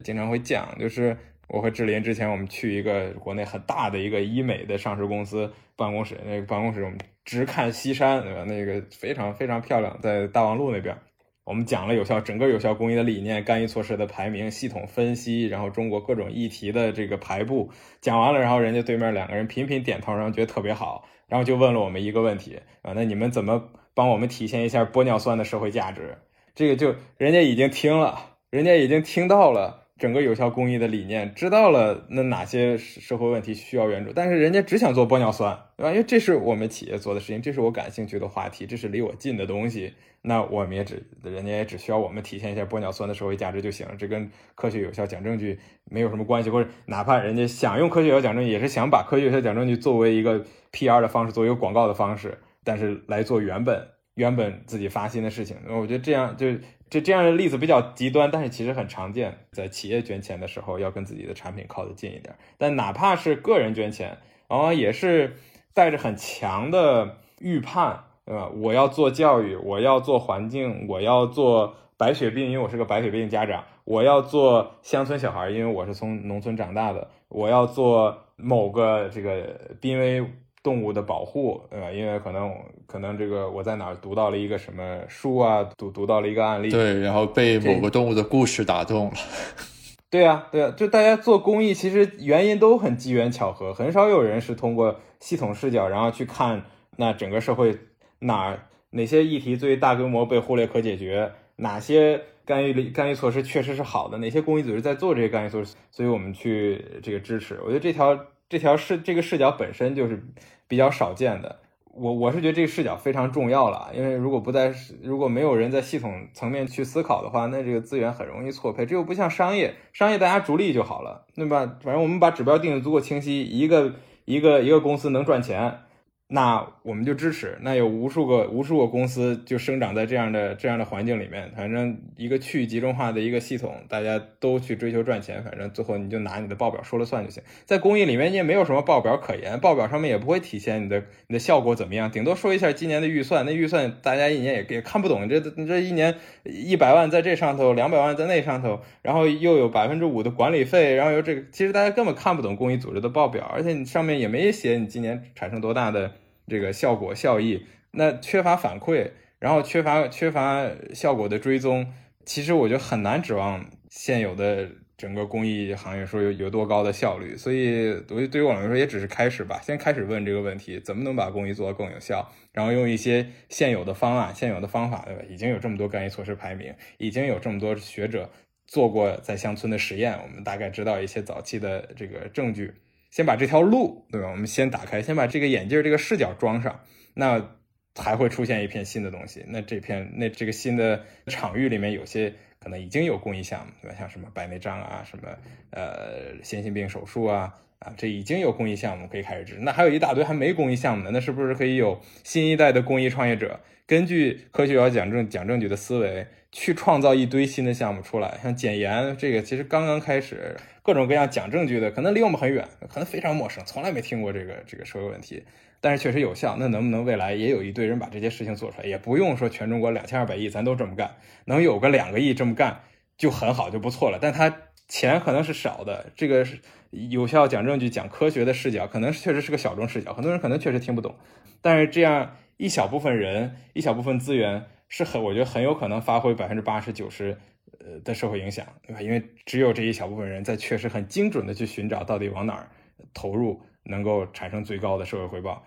[0.03, 1.16] 经常会讲，就是
[1.49, 8.43] 我和志林之前我们去一个国内很大的一个医美的上市公司办公室，那个办公室我们直看西山，对吧？
[8.43, 10.97] 那个非常非常漂亮，在大望路那边。
[11.45, 17.69] 我们讲了有效整个有效公益的理念、干预措施的排名、系统分析，然后中国各种议题的这个排布，
[18.01, 26.17] 讲完了，然后人家对面两个人频频点头，然后觉得特别好，然后就问了我们一个问题啊，那你们怎么帮我们体现一下玻尿酸的社会价值？
[26.55, 29.84] 这个就人家已经听了，人家已经听到了。
[29.97, 35.91] 整个有效公益的理念，知道了那哪些社会问题需要援助，但是人家只想做玻尿酸，对吧？
[35.91, 45.57] 因为这是我们企业做的事情，这是我感兴趣的话题，这是离我近的东西，那我们也只，人家也只需要我们体现一下玻尿酸的社会价值就行了，这跟科学有效讲证据
[45.89, 50.43] 没有什么关系，或者哪怕人家想用科学有效讲证据，也是想把科学有效讲证据作为一个
[50.73, 55.55] PR 的方式，作为一个广告的方式，但是来做原本原本自己发心的事情。
[55.69, 56.47] 我觉得这样就
[56.89, 62.36] 这这样的例子比较极端，但是其实很常见，在企业捐钱的时候要跟自己的产品靠得近一点。
[62.57, 64.17] 但哪怕是个人捐钱，
[64.47, 65.36] 往往也是
[65.73, 68.49] 带着很强的预判，对吧？
[68.49, 73.63] 我要做教育，我要做环境，我要做白血病，因为我是个白血病家长。
[73.83, 77.07] 我要做乡村小孩，因为我是从农村长大的。
[77.27, 80.25] 我要做某个这个濒危
[80.66, 81.91] 动物的保护，对吧？
[81.91, 82.51] 因为可能
[82.88, 89.13] 可能这个我在哪儿读到了一个什么书啊，读读到了一个案例，对，然后被某个动物的故事打动了。
[90.09, 96.63] 对啊，对啊，就大家做公益，其实原因都很机缘巧合，很少有人是通过系统视角，然后去看
[96.97, 97.78] 那整个社会
[98.18, 98.57] 哪
[98.89, 102.22] 哪些议题最大规模被忽略可解决，哪些。
[102.45, 105.76] 干预干预措施确实是好的，哪些公益组织在做这些干预措施？
[105.89, 107.59] 所以我们去这个支持。
[107.66, 108.16] 我觉得这条
[108.47, 110.24] 这条视这个视角本身就是
[110.68, 111.59] 比较少见的。
[111.97, 118.86] 我我是觉得这个视角非常重要了，因为如果不在如果没有人在系统层面去思考的话，那这个资源很容易错配。
[118.86, 121.78] 这又不像商业，商业大家逐利就好了，对吧？
[121.82, 123.93] 反正我们把指标定的足够清晰，一个
[124.26, 125.80] 一个一个公司能赚钱。
[126.28, 127.55] 那我们就支持。
[127.61, 137.43] 那有无数个无数个公司就生长在这样的这样的环境里面，反正一个去集中化的一个系统，大家都去追求赚钱，反正最后你就拿你的报表说了算就行。
[137.65, 143.45] 在公益里面，你也没有什么报表可言，报表上面也不会体现你的你的效果怎么样，顶多说一下今年的预算。
[143.45, 156.11] 那预算大家一年也也看不懂，这这一年一百万在这上头，两百万在那上头，然后又有百分之五的管理费，然后有这个，其实大家根本看不懂公益组织的报表，而且你上面也没写你今年产生多大的。
[156.47, 161.93] 这个效果效益，那缺乏反馈，然后缺乏缺乏效果的追踪，
[162.25, 167.35] 其实我觉得很难指望现有的整个公益行业说有有多高的效率。
[167.35, 172.31] 所以，对对于我来说，也只是开始吧，先开始问这个问题：怎么能把公益做得更有效？
[172.53, 175.21] 然后用一些现有的方案、现有的方法，对吧？
[175.29, 178.29] 已经有这么多干预措施排名，已经有这么多学者
[178.65, 182.73] 做过在乡村的实验，我们大概知道一些早期的这个证据。
[183.16, 184.28] 先把这条路，对吧？
[184.28, 186.82] 我们先打开，先把这个眼镜这个视角装上，
[187.13, 187.55] 那
[187.95, 189.45] 还会出现一片新的东西。
[189.47, 193.95] 那这片那这个新的场域里面，有些可能已经有公益项目，对吧？
[193.97, 195.30] 像什么白内障啊，什么
[195.70, 199.61] 呃先心病手术啊，啊，这已经有公益项目可以开始支持。
[199.61, 208.39] 那还有一大堆还没公益项目的，那是不是可以有新一代的公益创业者，根据科学要讲证讲证据的思维，去创造一堆新的项目出来？
[208.41, 210.56] 像减盐这个，其实刚刚开始。
[210.82, 215.43] 各种各样讲证据的，可能离我们很远，可能非常陌生，从来没听过这个这个社会问题，
[215.82, 216.56] 但是确实有效。
[216.60, 218.86] 那能不能未来也有一堆人把这些事情做出来？
[218.86, 222.82] 也不用说全中国两千二百亿咱都这么干，能有个两个亿这么干
[223.18, 224.20] 就很好，就不错了。
[224.22, 224.56] 但他
[224.88, 226.60] 钱可能是少的，这个是
[226.91, 231.16] 有效讲证据、讲科学的视角，可能确实是个小众视角，很多人可能确实听不懂。
[231.64, 234.66] 但是这样一小部分人、一小部分资源，
[234.97, 237.37] 是很我觉得很有可能发挥百分之八十九十。
[237.79, 239.01] 呃的社会影响，对吧？
[239.01, 242.69] 因为只有这一小部分人在确实很精准的去寻找到底往哪儿
[243.13, 245.63] 投入能够产生最高的社会回报。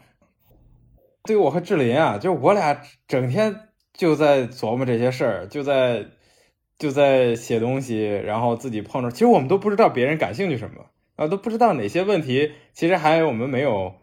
[1.24, 6.06] 对我和志林啊，就我俩整天就在琢磨这些事儿，就在
[6.78, 13.94] 就在写东西，然后自己碰着，其实我们都不知道别人感兴趣什么啊，都不知道哪些问题，其实还我们没有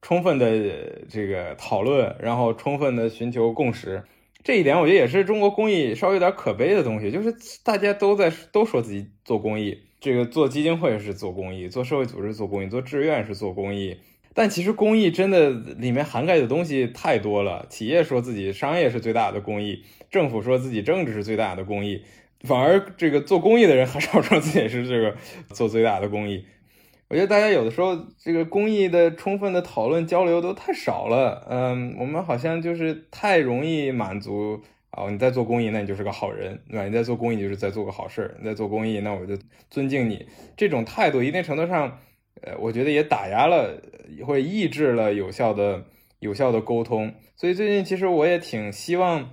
[0.00, 4.04] 充分的这个讨论，然后充分的寻求共识。
[4.44, 7.34] 这一点我觉得也是中国公益稍微有点可悲的东西，就是
[7.64, 13.98] 大家都在都说自己做公益，这个做基金会是做公益，做社会组织做公益，做志愿是做公益，
[14.32, 17.66] 但其实公益真的里面涵盖的东西太多了。
[17.68, 22.02] 企业说自己商业是最大的公益，政府说自己政治是最大的公益，
[22.42, 25.16] 反而这个做公益的人很少说自己是这个
[25.50, 26.44] 做最大的公益。
[27.08, 36.84] 我觉得大家有的时候这个公益的充分的讨论交流都太少了，嗯，我们好像就是太容易满足啊，你在做公益，那你就是个好人，对吧？
[36.84, 39.38] 你在做公益就是在做个好事儿，你在做公益，那我就
[39.70, 40.26] 尊敬你。
[40.54, 41.98] 这种态度一定程度上，
[42.42, 43.80] 呃，我觉得也打压了，
[44.26, 45.86] 会抑制了有效的、
[46.18, 47.14] 有效的沟通。
[47.36, 49.30] 所以最近其实我也挺希望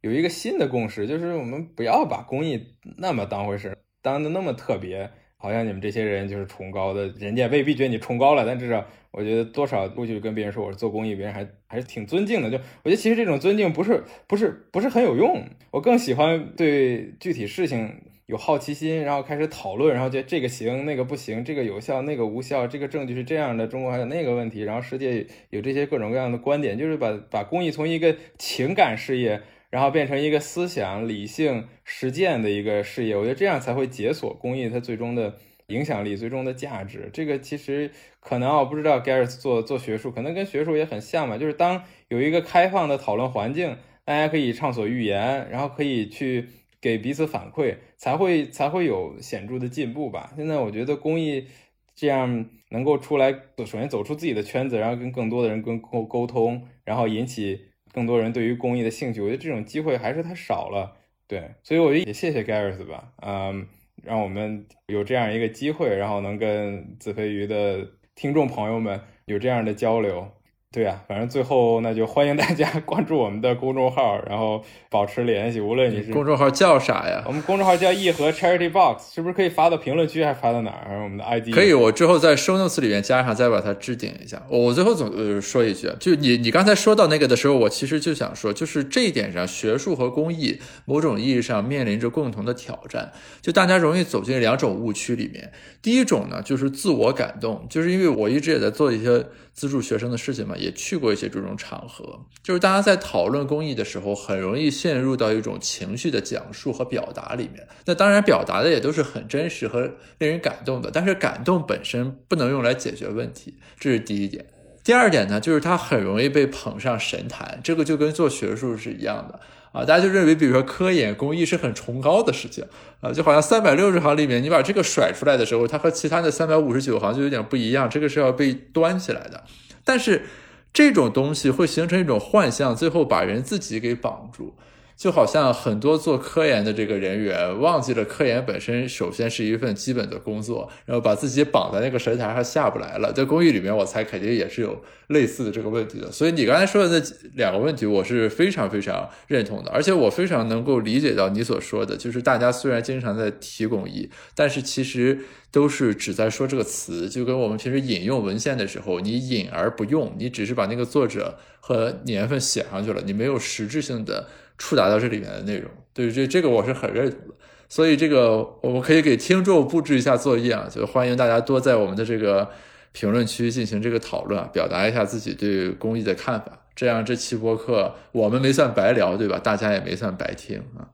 [0.00, 5.10] 有一个新的共识，就是我们不要把公益那么当回事，当的那么特别。
[5.40, 12.50] 好像你们这些人就是崇高的，人家未必觉得你崇高了，但至少我觉得多少过去跟别人说我是做公益，别人还还是挺尊敬的。
[12.50, 29.40] 就我觉得其实这种尊敬不是不是不是很有用，我更喜欢对具体事情有好奇心，然后开始讨论，然后觉得这个行那个不行，这个有效那个无效，这个证据是这样的，中国还有那个问题，然后世界有这些各种各样的观点，就是把把公益从一个情感事业。
[29.70, 37.10] 然后变成一个思想、理性、实践的一个事业，我觉得这样才会解锁公益它最终的影响力、最终的价值。
[37.12, 37.90] 这个其实
[38.20, 46.48] 可能我不知道 Gareth 做做学术，可能跟学术也很像嘛，就是当有一个开放的讨论环境，大家可以畅所欲言，然后可以去
[46.80, 50.32] 给彼此反馈，才会才会有显著的进步吧。
[50.36, 51.46] 现在我觉得公益
[51.94, 59.20] 这样能够出来，首先走出自己的圈子，然后跟更多的人跟沟沟通，然后引起更多人对于公益的兴趣。
[59.20, 60.96] 我觉得这种机会还是太少了。
[61.26, 63.66] 对，所以我也谢谢 Gareth 吧，嗯，
[64.02, 70.30] 让我们有这样一个机会，然后能跟子非鱼的听众朋友们有这样的交流。
[70.70, 75.62] 对呀，反正最后那就欢迎大家 关注我们的公众号，然后保持联系。
[75.62, 77.24] 无论你是公众号叫啥呀？
[77.26, 81.02] 我们公众号叫义和 Charity Box，是不是可以发到评论区，还发到哪儿？
[81.02, 84.42] 我们的 ID 可以，我之后在 Show Notes 里面加上，再把它置顶一下。
[84.50, 93.10] 我最后总呃说一句，就你你刚才说到那个的时候，我其实就想说，就是这一点上，学术和公益某种意义上面临着共同的挑战，
[93.40, 95.50] 就大家容易走进两种误区里面。
[95.80, 99.24] 第一种呢，就是自我感动，就是因为我一直也在做一些
[99.58, 107.66] 资助学生的事情嘛，也去过一些这种场合，就是大家在讨论公益的时候，很容易陷入到一种情绪的讲述和表达里面。
[107.84, 109.80] 那当然，表达的也都是很真实和
[110.18, 114.46] 令人感动的，但是感动本身不能用来解决问题，这是第一点。
[114.84, 119.40] 第二点呢，就是它很容易被捧上神坛，这个就跟做学术是一样的。
[119.72, 122.64] 啊，大家就认为，比如说科研工艺是很崇高的事情
[123.00, 129.44] 啊，就好像三百六十行里面，你把这个甩出来的时候，它和其他的三百五十九行就有点不一样，这个是要被端起来的。
[129.84, 130.24] 但是
[130.72, 134.54] 这种东西会形成一种幻象，最后把人自己给绑住。
[134.98, 143.12] 就好像很多做科研的这个人员忘记了科研本身首先是一份基本的工作，然后把自己绑在那个神台上下不来了。
[143.12, 146.10] 在公益里面，我猜肯定也是有类似的这个问题的。
[146.10, 155.20] 所以你刚才说的那两个问题，我是非常非常认同的，而且我非常能够理解到你所说的，就是大家虽然经常在提公益，但是其实
[155.52, 164.26] 都是只在说这个词，就跟我们平时引用文献的时候，你引而不用，你只是把那个作者和年份写上去了，你没有实质性的。
[164.58, 167.34] 触达到这里面的内容，对这这个我是很认同的，
[167.68, 172.50] 所以这个我们可以给听众布置一下作业啊，就欢迎大家多在我们的这个
[172.90, 179.38] 评论区进行这个讨论，表达一下自己对公益的看法，这样这期播客我们没算白聊，对吧？
[179.38, 180.90] 大家也没算白听啊。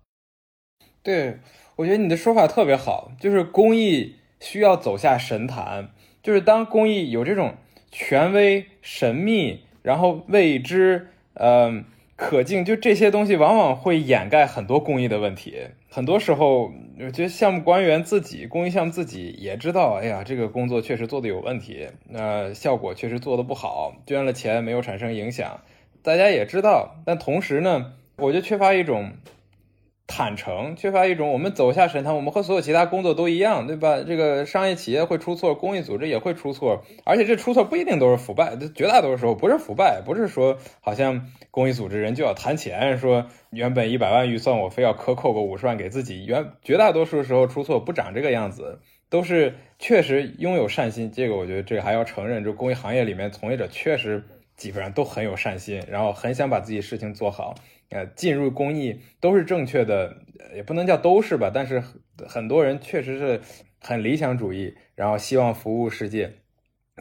[1.02, 1.38] 对，
[1.76, 5.88] 我觉得你的说法特别好，就是公益需要走下神坛，
[6.22, 7.54] 就是当公益有这种
[7.90, 11.86] 权威、神秘，然后未知，嗯。
[12.16, 15.62] 可敬，就这些东西往往会掩盖很多公益的问题。
[15.90, 25.60] 很多时候，我觉得项目官员自己，公益项目自己也知道，哎呀，这个工作确实做的有问题，那效果确实做的不好，捐了钱没有产生影响，
[26.02, 26.96] 大家也知道。
[27.04, 29.12] 但同时呢，我就缺乏一种。
[30.06, 34.02] 坦诚，缺乏一种我们走下神坛，我们和所有其他工作都一样，对吧？
[34.06, 51.10] 这个商业企业会出错，公益组织也会出错，而且这出错不一定都是腐败，绝大多数时候不是腐败，不是说好像公益组织人就要贪钱，说原本一百万预算我非要克扣个五十万给自己，原绝大多数时候出错不长这个样子，都是确实拥有善心。
[51.12, 54.22] 这个我觉得这还要承认，就公益行业里面从业者确实
[54.54, 57.54] 基本上都很有善心，然后很想把自己事情做好。
[57.90, 60.16] 呃，进入公益都是正确的，
[60.54, 61.82] 也不能叫都是吧，但是
[62.26, 63.40] 很多人确实是
[63.80, 66.32] 很理想主义，然后希望服务世界，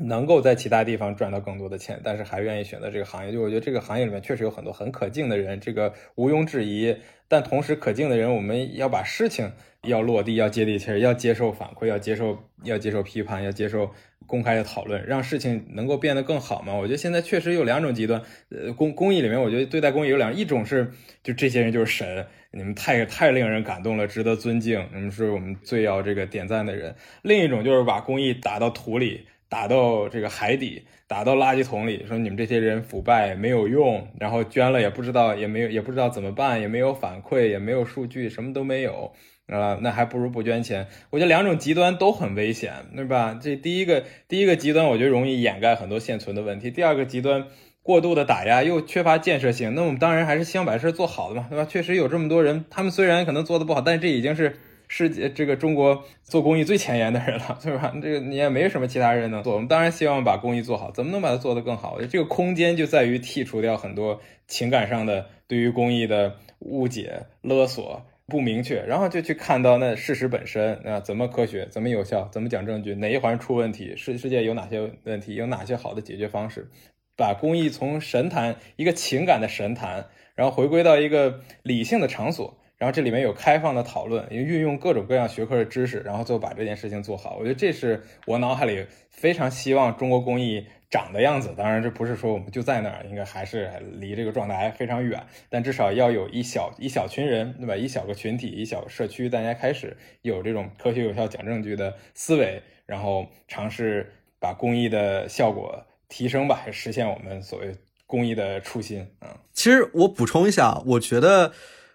[0.02, 3.32] 能够在其他地方赚到更多的钱，但是还愿意选择这个行业。
[3.32, 6.96] 就我觉得这个行业里面确实有很多很可敬的人，这个毋庸置疑。
[7.34, 13.90] 但同时，可敬的人，我们要把事情要落地，要接地气儿，要接受反馈，要接受要接受批判，要接受。
[14.26, 16.74] 公开的讨论，让事情能够变得更好嘛？
[16.74, 20.90] 我觉得现在确实有两种极端，呃，公公益里面，我觉得对待公益有两，一种是
[21.22, 30.84] 就这些人就是神，你们太太令人感动了，值得尊敬，你们是我们最要这个点赞的人；另一种就是把公益打到土里，打到这个海底，
[31.14, 39.14] 打到垃圾桶里，说你们这些人腐败没有用，然后捐了也不知道，也没有也不知道怎么办，也没有反馈，也没有数据，什么都没有。
[39.46, 40.88] 啊，那还不如不捐钱。
[41.12, 43.40] 我觉得两种极端都很危险，对吧？
[43.40, 46.72] 这第一个，第一个极端，我觉得容易掩盖很多现存的问题。
[46.72, 47.46] 第二个极端，
[47.84, 49.76] 过度的打压又缺乏建设性。
[49.76, 51.64] 那我们当然还是希望把事做好的嘛，对吧？
[51.66, 54.58] 确实有这么多人，他们虽然可能做的不好，但是这已经是
[54.96, 57.92] 世界这个中国做公益最前沿的人了，对吧？
[58.00, 59.56] 这个你也没什么其他人能做。
[59.56, 62.00] 我们当然希望把公益做好，怎么能把它做得更好？
[62.04, 68.06] 这个空间就在于剔除掉很多情感上的对于公益的误解、勒索。
[68.28, 76.70] 不明确，然后就去看到那事实本身啊，怎么科学，怎么有效，怎么讲证据，哪一环出问题，世世界有哪些问题，有哪些好的解决方式，
[77.18, 87.38] 把公益从神坛一个情感的神坛，然后回归到一个理性的场所，然后这里面有开放的讨论，因为运用各种各样学科的知识，然后最后把这件事情做好。
[87.40, 91.54] 我觉得这是我脑海里非常希望中国公益长的样子。
[91.56, 95.18] 当然，这不是说我们就在那儿，应该还是离这个状态还非常远。
[95.48, 97.74] 但至少要有一小一小群人，对吧？
[97.74, 107.74] 一小个群体，一小个社区，大家开始有这种科学有效讲证据的思维，然后尝试把公益的效果提升吧，实现我们所谓
[108.06, 109.08] 公益的初心。
[109.22, 111.54] 嗯，其实我补充一下，我觉得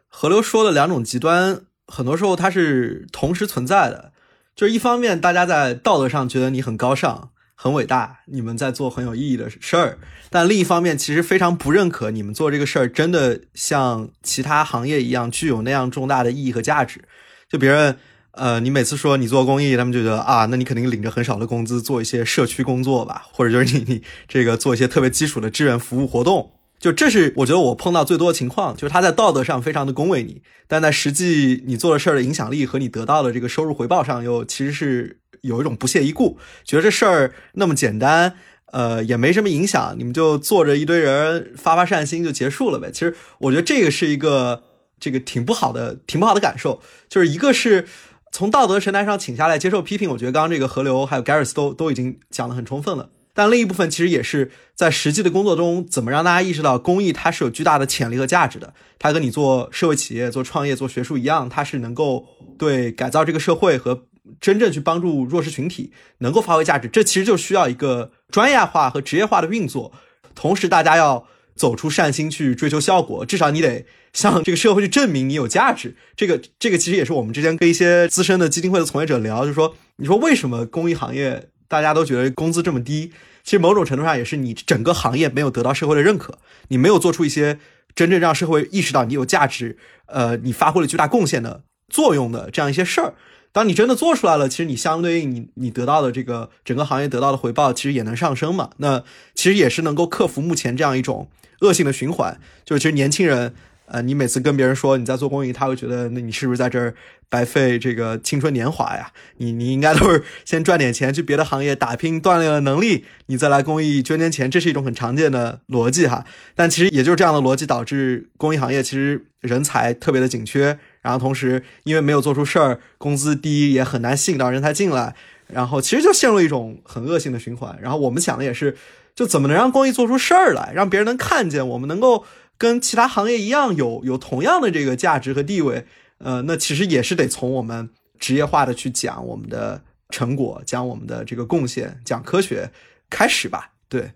[0.09, 4.13] 河流说的两种极端，很多时候它是同时存在的。
[4.57, 9.99] 就是一方面，大家在道德上觉得你很高尚、很伟大，你们在做很有意义的事儿；
[10.31, 17.03] 但另一方面，其实非常不认可你们做这个事儿真的像其他行业一样具有那样重大的意义和价值。
[17.49, 17.97] 就别人，
[18.33, 26.58] 呃，你每次说你做公益，他们就觉得啊，那你肯定领着很少的工资做一些社区工作吧，或者就是你你这个做一些特别基础的志愿服务活动。
[26.79, 38.37] 就这是我觉得我碰到最多的情况，就是他在道德上非常的恭维你，但在实际你做的事儿的影响力和你得到的这个收入回报上，又其实是有一种不屑一顾，觉得这事儿那么简单，
[38.73, 42.91] 呃，也没什么影响，你们就坐着一堆人发发善心就结束了呗。
[42.93, 44.63] 其实我觉得这个是一个
[45.01, 47.87] 这个挺不好的、挺不好的感受，就是一个是
[48.31, 53.11] 从道德神坛上请下来接受批评，我觉得刚刚这个河流还有 Garris 都都已经讲得很充分了。
[53.39, 58.75] 但另一部分其实也是在实际的工作中，怎么让大家意识到公益它是有巨大的潜力和价值的。
[58.99, 62.27] 它跟你做社会企业、做创业、做学术一样，它是能够
[62.59, 64.07] 对改造这个社会和
[64.41, 66.89] 真正去帮助弱势群体能够发挥价值。
[66.89, 69.93] 这其实就需要一个专业化和职业化的运作。
[70.35, 71.25] 同时，大家要
[71.55, 75.95] 走出善心去追求效果，至少你得向这个社会去证明你有价值。
[76.17, 83.13] 这个这个其实也是我们之前跟一些资深的基金会的从业者聊，就说，你说为什么公益行业大家都觉得工资这么低？
[83.49, 86.37] 其实某种程度上也是你整个行业没有得到社会的认可，
[86.69, 87.59] 你没有做出一些
[87.95, 93.15] 真正让社会意识到你有价值，呃，你发挥了巨大贡献的作用的这样一些事儿。
[93.51, 98.69] 当你真的做出来了，其实你相对应你你得到的这个整个行业得到的回报，其实也能上升嘛。
[98.77, 99.03] 那
[99.35, 101.31] 其实也是能够克服目前这样一种
[101.63, 103.55] 恶性的循环，就是其实年轻人。
[103.91, 106.95] 呃，你每次跟别人说你在做公益，他会觉得那你是不是在这儿
[107.31, 109.11] 白费这个青春年华呀？
[109.39, 116.27] 你你应该都是先赚点钱去别的行业打拼，锻炼了能力，你再来公益捐捐钱，这是一种很常见的逻辑哈。
[116.55, 125.15] 但其实也就是这样的逻辑导致公益行业其实人才特别的紧缺，然后同时因为没有做出事儿，工资低也很难吸引到人才进来，
[125.47, 127.79] 然后其实就陷入一种很恶性的循环。
[127.81, 128.77] 然后我们想的也是，
[129.15, 132.27] 就怎么能让公益做出事儿来，让别人能看见我们能够。
[132.59, 135.87] 跟其他行业一样，有有同样的这个价值和地位，
[136.19, 137.89] 呃，那其实也是得从我们
[138.19, 142.71] 职业化的去讲我们的成果，讲我们的这个贡献，讲科学
[143.09, 143.73] 开始吧。
[143.89, 144.13] 对，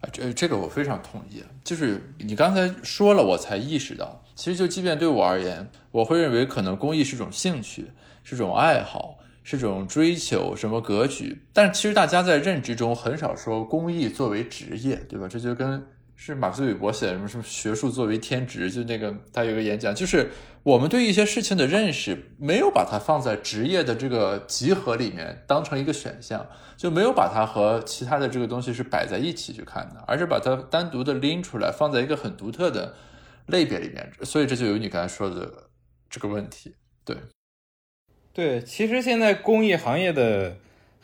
[0.00, 1.42] 啊，这这个我非常同意。
[1.64, 7.90] 就是你刚才说了，我才意识到，其实就即便对我而言，我会认为可能公益是种兴趣，
[8.22, 11.42] 是种爱好，是种追求什么格局。
[11.54, 15.26] 但其实大家在认知中很少说公益作为职业，对吧？
[15.26, 15.82] 这就跟
[16.18, 20.30] 是马克思韦伯写的什么什么学术作为天职，就那个他有个演讲，就是
[20.62, 26.44] 我们对一些事情的认识没有把它放在职业的这个集合里面当成一个选项，
[26.76, 32.94] 就没有把它和其他的这个东西是摆在一起去看的，而是把它单独的拎出来放在一个很独特的
[33.46, 35.68] 类别里面，所以这就有你刚才说的
[36.08, 36.74] 这个问题。
[37.04, 37.16] 对，
[38.32, 40.56] 对，其实现在公益行业的。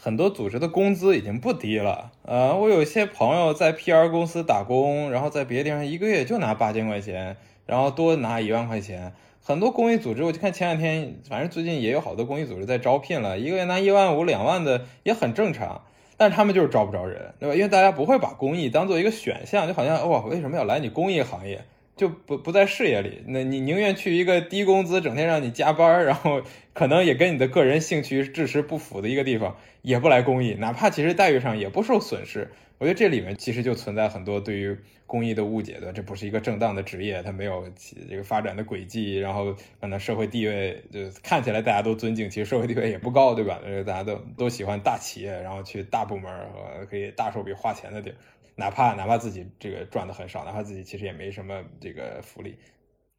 [0.05, 7.37] 很多组织的工资已经不低了，呃，我有一些朋友在 PR 公司打工，然后在别的地方一个月就拿八千块钱，
[7.67, 9.13] 然后多拿一万块钱。
[9.41, 15.83] 很多公益组织，我就看前两天，反正最近也有好多公益组织在招聘了，一个月拿一万五、两万的也很正常，
[16.17, 17.55] 但是他们就是招不着人，对吧？
[17.55, 21.65] 因为大家不会把公益当做一个选项，就好像哇，为什么要来你公益行业？
[21.97, 32.51] 就不不在事业里，那你宁愿去一个低工资、整天让你加班，然后 可能也跟你的个人兴趣志识不符的一个地方，也不来公益，哪怕其实待遇上也不受损失。
[32.83, 34.77] 我觉得这里面其实就存在很多对于
[35.07, 37.65] 公益的误解的，这不是一个正当的职业，它没有
[38.11, 43.61] 这个发展的轨迹，然后可能社会地位就看起来大家都尊敬，其实社会地位也不高，对吧？
[43.87, 48.17] 大家都都喜欢大企业，然后去大部门和可以大手笔花钱的地儿。
[48.57, 52.57] 哪怕哪怕自己这个赚的很少，哪怕自己其实也没什么这个福利，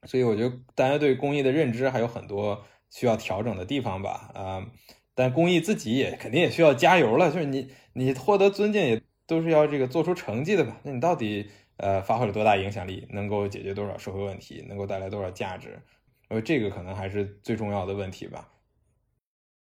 [0.05, 4.29] 所以我觉得大家对公益的认知还有很多需要调整的地方吧。
[4.33, 4.67] 啊，
[5.15, 7.31] 但公益自己也肯定也需要加油了。
[7.31, 9.01] 就是你你获得尊敬也
[9.33, 10.77] 都是要这个做出成绩的吧？
[10.83, 15.79] 那你到底呃发挥了多大影响力，能够解决多少社会问题，能够带来多少价值？
[16.29, 18.47] 我觉得这个可能还是最重要的问题吧。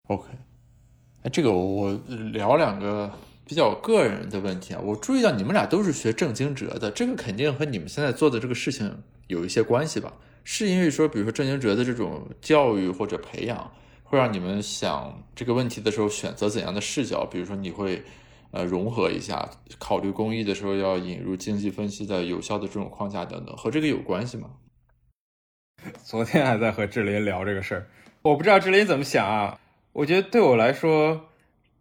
[0.08, 0.28] OK，
[1.32, 1.92] 这个我
[2.32, 3.12] 聊两个。
[3.48, 10.12] 比较个人的问题啊，我注意到你们俩都是学正经哲的，这个肯定和你们现在做的这个事情有一些关系吧？
[10.44, 13.72] 是因为说，比如说正经哲的这种教育或者培养，
[14.04, 17.24] 会让你们想这个问题的时候选择怎样的视角？
[17.24, 18.02] 比如说，你会
[18.50, 24.50] 呃融合一下，考虑公益的时候要引入经济分析的有效的这种框架等等，和这个有关系吗？
[26.04, 27.88] 昨天还在和志林聊这个事儿，
[28.22, 29.60] 我不知道志林怎么想啊。
[29.92, 31.28] 我觉得对我来说，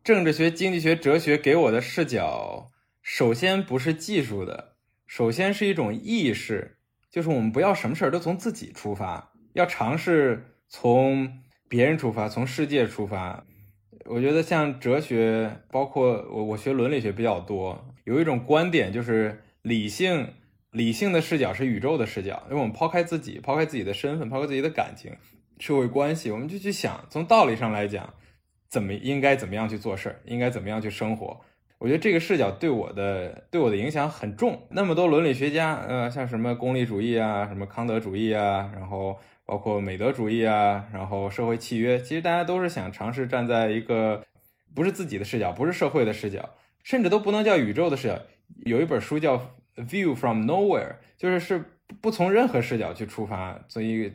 [0.03, 6.77] 政治学、经济学、哲学给我的视角，首先不是技术的，首先是一种意识，
[7.09, 13.45] 就是我们不要什么事儿都从自己出发，要尝试从别人出发，从世界出发。
[14.09, 20.27] 我觉得像哲学，包括我我学伦理学比较多，有一种观点就是理性。
[20.71, 25.11] 理性的视角是宇宙的视角，因为我们抛开自己，抛开自己的身份，抛开自己的感情、
[25.59, 28.13] 社会关系，我们就去想，从道理上来讲，
[28.67, 31.39] 怎么应该怎么样去做事儿，应该怎么样去生活。
[31.79, 34.67] 我觉得这个视角对我的对我的影响很重。
[34.69, 44.23] 那么多伦理学家，呃，像什么功利主义啊，什么康德主义啊，然后包括美德主义啊，然后社会契约，其实大家都是想尝试站在一个
[44.75, 46.47] 不是自己的视角，不是社会的视角，
[46.83, 48.19] 甚至都不能叫宇宙的视角。
[48.65, 49.55] 有一本书叫。
[49.77, 51.63] View from nowhere，就是是
[52.01, 54.11] 不从任何视角去出发，所以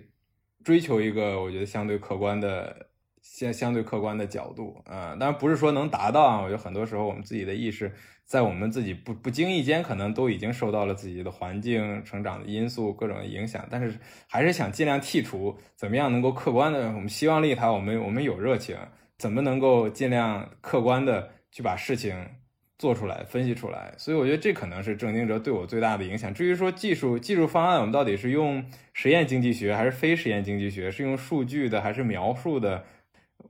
[0.65, 2.89] 追求一个我觉得相对客观的
[3.23, 6.41] 相相对客观的角度啊，当然不是说能达到啊。
[6.43, 7.91] 我觉得很多时候我们自己的意识
[8.27, 13.99] 在我们自己不不经意间，可能都已经受到了自己的环境、成长的因素各种影响，但是
[14.29, 16.89] 还是想尽量剔除，怎么样能够客观的？
[16.89, 18.77] 我们希望利他，我们我们有热情，
[19.17, 22.15] 怎么能够尽量客观的去把事情。
[22.79, 26.35] 做出来，分析出来，所以我觉得这可能是郑经哲对我最大的影响。
[26.35, 32.83] 至于说技术技术方案，我们到底是用实验经济学还是非实验经济学，是用数据的还是描述的？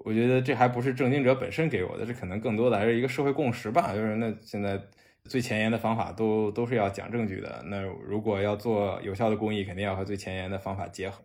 [0.05, 3.95] 我觉得这还不是正经者本身给我的，这可能更多的还是一个社会共识吧。
[3.95, 4.81] 就是那现在
[5.25, 7.63] 最前沿的方法都都是要讲证据的。
[7.67, 11.23] 那如果要做有效的公益，肯定要和最前沿的方法结合。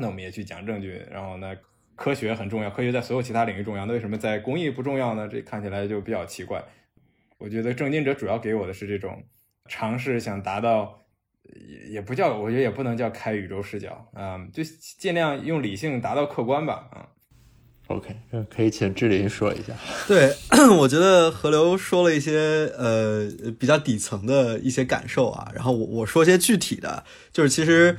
[0.00, 1.54] 那我们也去讲证据，然后呢，
[1.96, 5.28] 科学很重要，科学在所有其他领域重要，那为什么在公益不重要呢？
[5.28, 6.62] 这看起来就比较奇怪。
[7.38, 9.22] 我觉得正经者主要给我的是这种
[9.68, 11.02] 尝试，想达到
[11.42, 17.08] 也也不叫，我觉得也不能叫开宇宙视角啊，就尽量用理性达到客观吧啊。
[17.88, 18.16] OK，
[18.54, 19.74] 可以请志林说一下。
[20.08, 20.34] 对，
[20.78, 27.96] 我觉得河流说了一些呃比较底层的一些感受啊，然后我我说些具体的，就是其实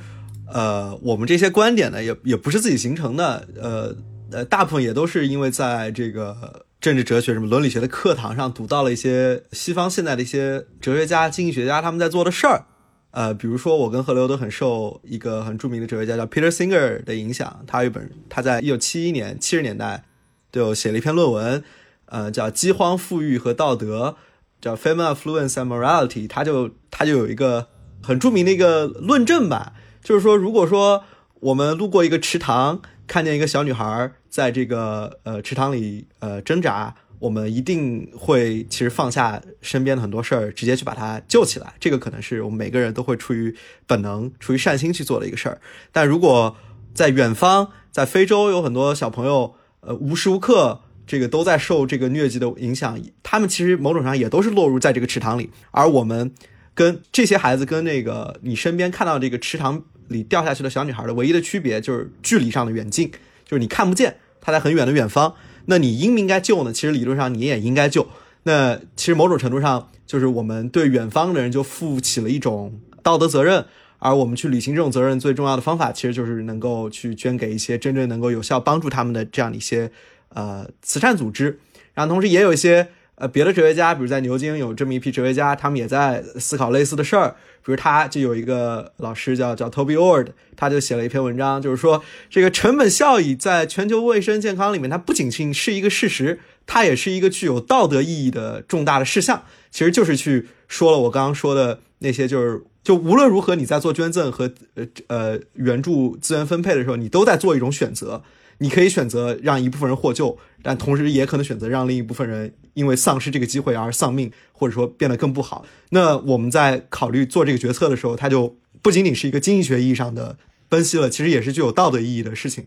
[0.52, 3.96] 呃我们这些观点呢也也不是自己形成的，呃
[4.32, 6.64] 呃大部分也都是因为在这个。
[6.80, 12.66] 政治哲学什么伦理学的课堂上读到了一些西方现在的一些哲学家、经济学家他们在做的事儿，
[13.14, 20.04] 呃，比如说我跟何流都很受一个很著名的哲学家叫 Peter Singer 的影响，他有本他在一九七一年七十年代
[20.50, 21.62] 就写了一篇论文，
[22.06, 24.16] 呃，叫《饥荒、富裕和道德》，
[24.60, 27.68] 叫 Famine, Affluence and Morality，他就他就有一个
[28.02, 31.04] 很著名的一个论证吧，就是说如果说
[31.40, 32.82] 我们路过一个池塘。
[33.06, 36.94] 看见一个小女孩在这个呃池塘里呃挣扎，
[37.24, 41.72] 我们一定会其实放下身边的很多事儿，直接去把她救起来。
[41.80, 43.54] 这个可能是我们每个人都会出于
[43.86, 45.58] 本能、出于善心去做的一个事儿。
[45.90, 46.54] 但如果
[46.92, 55.50] 在远方，在非洲有很多小朋友，呃无时无刻这个都在受这个疟疾的影响，他们其实某种上也都是落入在这个池塘里。
[55.70, 56.32] 而我们
[56.74, 59.82] 跟这些孩子跟那个你身边看到这个池塘。
[60.08, 63.10] 里掉下去的小女孩的唯一的区别就是距离上的远近，
[63.46, 65.34] 就是你看不见她在很远的远方，
[65.66, 66.72] 那你应不应该救呢？
[66.72, 68.06] 其实理论上你也应该救。
[68.44, 73.64] 那其实某种程度上就是我们对远方的人就负起了一种道德责任，
[73.98, 79.90] 而我们去履行这种责任最重要的方法，其实就是能够去捐给一些真正能够有效帮助他们的这样的一些
[80.28, 81.58] 呃慈善组织，
[81.94, 82.88] 然后同时也有一些。
[83.16, 87.36] 呃，别的哲学家，比如在牛津有这么一批哲学家，他们也在思考类似的事儿。
[87.64, 99.44] 比如他就有一个老师叫叫 Toby Ord，他就写了一篇文章，就是说这个成本效益在全球卫生健康里面，它不仅仅是一个事实，它也是一个具有道德意义的重大的事项。
[99.70, 108.22] 其实就是去说了我刚刚说的那些，就是就无论如何你在做捐赠和呃呃援助资源分配的时候，你都在做一种选择。
[108.58, 115.64] 你可以选择让一部分人获救，但同时也可能选择让另一部分人因为丧失这个机会而丧命，或者说变得更不好。
[115.90, 120.36] 那我们在考虑做这个决策的时候，它就不仅仅是一个经济学意义上的
[120.70, 122.66] 分析了，其实也是具有道德意义的事情。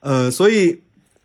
[0.00, 0.82] 呃，所以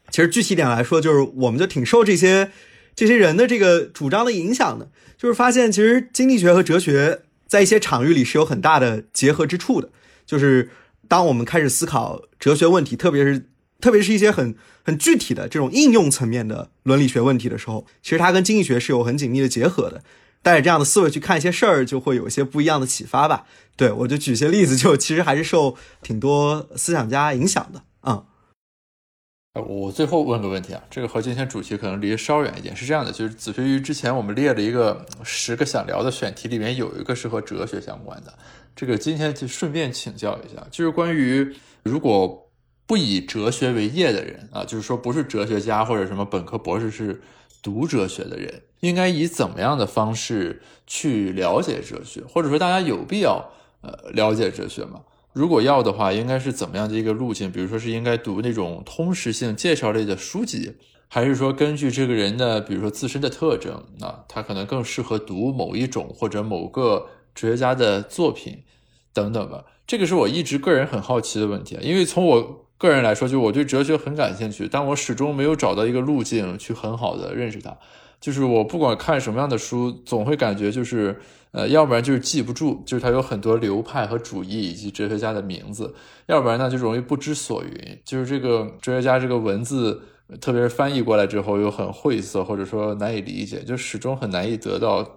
[0.10, 2.52] 其实具体点来说，就是我们就挺受这些
[2.96, 9.90] 这些人的这个主张的影响的，就是发现其实经济学和哲学在一些场域里是有很大的结合之处的。
[10.26, 10.70] 就是
[11.08, 13.48] 当我们开始思考哲学问题，特别是
[13.86, 20.02] 特别是一些很很具体的这种应用层面的伦理学问题的时候，其实它跟经济学是有很紧密的结合的。
[20.42, 23.46] 带着这样的思维去看一些事儿，就会有一些不一样的启发吧。
[23.76, 27.84] 对我就举些例子，就其实还是受挺多思想家影响的。
[28.08, 28.26] 嗯，
[29.54, 32.76] 我最后问个问题啊，这个和今天主题可能离稍远一点。
[32.76, 38.34] 是这样的，就是子学于之前我们列了一个十个想聊的选题，里面有一个是和哲学相关的。
[38.76, 42.45] 这个今天就顺便请教一下，就是关于如果
[42.88, 47.22] 不以哲学为业的人啊，就是说不是哲学家或者什么本科博士是
[47.62, 53.50] 读哲学的人，应该以怎么样的方式去了解哲学，或者说大家有必要
[53.82, 55.02] 呃了解哲学吗？
[55.34, 57.52] 如果要的话，应该是怎么样的一个路径？
[57.52, 60.76] 比如说是应该读那种通识性介绍类的书籍，
[61.10, 68.64] 还是说根据这个人的，比如说自身的特征，那他可能更适合读某一种或者某个哲学家的作品
[69.12, 69.66] 等等吧？
[69.86, 77.76] 这个是我一直个人很好奇的问题，因为从我个人来说，就我对哲学很感兴趣，但我始终没有找到一个路径去很好的认识它。
[78.20, 81.20] 就是我不管看什么样的书，总会感觉就是，
[81.52, 85.94] 呃，要不然就是记不住，就是它有很多流派和主义以及哲学家的名字；
[86.26, 90.02] 要不然呢，就容易不知所云，就是这个哲学家这个文字，
[90.42, 95.08] 特别是翻译过来之后又很晦涩，或者说难以理解，就始终很难以得到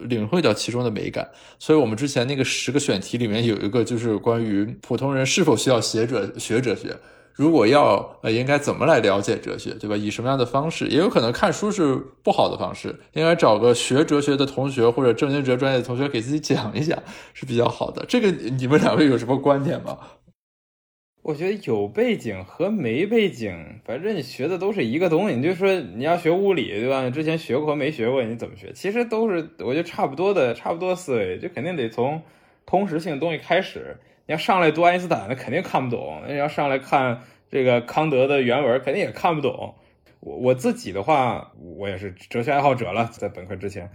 [0.00, 1.28] 领会到其中的美感。
[1.58, 6.96] 所以，我们之前那个十个选题里面有一个就是关于普通人是否需要学哲学哲学。
[7.34, 9.96] 如果要呃，应该怎么来了解哲学，对吧？
[9.96, 10.86] 以什么样的方式？
[10.88, 18.04] 也有可能看书是不好的方式，应该找个学哲学的同学或者正经哲专业的同学给自己讲一讲是比较好的。
[18.06, 19.96] 这个你们两位有什么观点吗？
[21.22, 25.36] 我觉得有背景和没背景，反正你学的都是一个东西。
[25.36, 27.04] 你就说你要学物理，对吧？
[27.04, 28.72] 你之前学过和没学过，你怎么学？
[28.72, 32.20] 其实都是我觉得差不多的，差不多思维，就肯定得从
[32.66, 33.98] 通识性东西开始。
[34.26, 39.76] 你要上来读爱因斯坦，那肯定看不懂；你要上来看这个康德的原文，肯定也看不懂。
[40.18, 43.88] 我我自己的话，我也是哲学爱好者了，在本科之前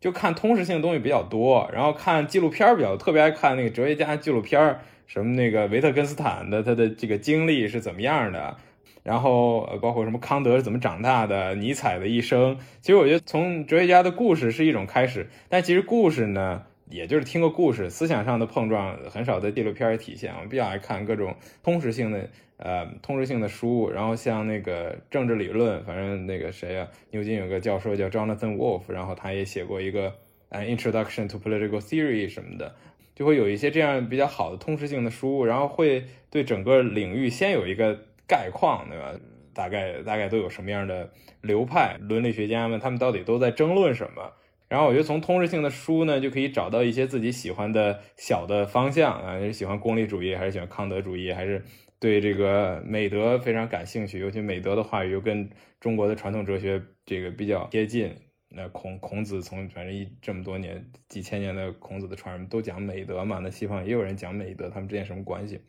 [0.00, 8.56] 就看通识性东西比较多，然后看纪录片比较，特别爱看那个哲学家纪录片，什么那个维特根斯坦的他的这个经历是怎么样的，
[9.02, 12.58] 然后呃包括什么康德是怎么长大的，尼采的一生。
[12.80, 16.62] 其实我觉得从哲学家的故事是一种开始，但其实故事呢。
[16.90, 20.32] 也就是听个故事，思想上的碰撞很少在纪录片里体现。
[20.40, 22.28] 我比较爱看各种通识性的，
[22.58, 23.90] 呃，通识性的书。
[23.90, 30.14] 然后像那个政治理论，反正那个谁啊，牛津有个教授叫 Jonathan Wolf，然后他也写过一个
[30.76, 32.76] 《Introduction to Political Theory》什么的，
[33.14, 39.12] 就会有一些这样比较好的通识性的书，然后会对整个领域先有一个概况，对吧？
[39.54, 41.08] 大概大概都有什么样的
[41.40, 44.32] 流派，伦理学家们他们到底都在争论什么？
[44.66, 51.62] 然后我觉得从通识性的书呢，就可以找到一些自己喜欢的小的方向啊，是喜欢功利主义，还是喜欢康德主义，还是
[52.00, 54.18] 对这个美德非常感兴趣？
[54.18, 55.48] 尤其美德的话语又跟
[55.78, 58.12] 中国的传统哲学这个比较贴近。
[58.54, 65.60] 那孔孔子从反正一这么多年几千年的孔子的传人都讲美德嘛，那西方也有人讲美德，他们之间什么关系？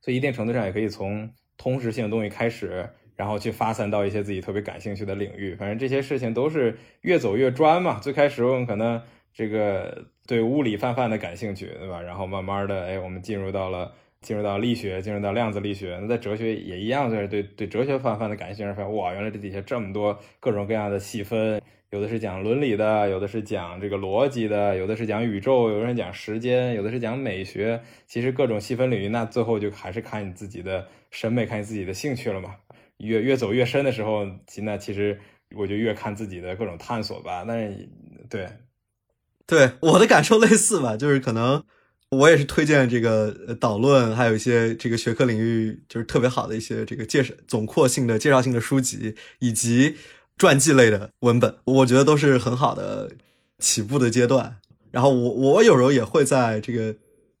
[0.00, 2.88] 所以一定程度上也可以从通识性的东西开始。
[3.16, 7.98] 然后去发散到一些自己特别感兴趣的领域，反正这些事情都是越走越专嘛。
[7.98, 9.00] 最开始我们可能
[9.32, 12.02] 这个对物理泛泛的感兴趣，对吧？
[12.02, 15.98] 然后慢慢的，哎，我们进入到了进入到力学，进入到量子力学。
[16.00, 21.60] 那在哲学也一样，就是对对哲学泛泛的感兴趣，发现哇，原来这底下这么多各种各样的细分，
[21.90, 27.80] 有的是讲伦理的，有的是讲这个逻辑的，有的是讲宇宙，有的人讲时间，有的是讲美学。
[28.06, 32.56] 其实各种细分领域，那最后就还是看你自己的审美，看你自己的兴趣了嘛。
[32.98, 35.20] 越越走越深的时候，其那其实
[35.54, 37.44] 我就越看自己的各种探索吧。
[37.46, 37.88] 但是，
[38.30, 38.48] 对，
[39.46, 41.62] 对我的感受类似吧，就是可能
[42.16, 49.96] 我也是推荐这个导论，还有一些这个学科领域就是特别好的一些这个介绍总括性的介绍性的书籍，以及
[50.36, 53.12] 传记类的文本，我觉得都是很好的
[53.58, 54.56] 起步的阶段。
[54.90, 56.94] 然后我我有时候也会在这个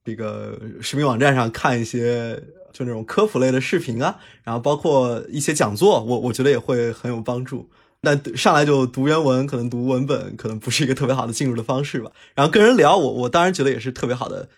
[0.04, 2.42] 这个视频网站上看一些。
[2.72, 7.70] 就那种科普类的视频啊，然后包括一些讲座，我我觉得也会很有帮助。
[8.02, 12.10] 但上来就读原文，可能读文本可能不是一个特别好的进入的方式吧。
[12.34, 14.50] 然后跟人聊，我我当然觉得也是特别好的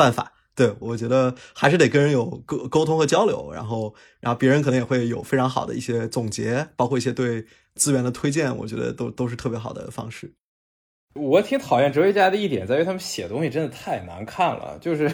[0.00, 0.32] 办法。
[0.56, 7.44] 对我觉得还是得跟人有沟沟通和交流，然后然后别人可能也会有非常好的一些总结，包括一些对
[7.74, 10.32] 资源的推荐，我觉得都都是特别好的方式。
[11.14, 15.10] 我挺讨厌哲学家的一点在于他们写东西真的太难看了，就是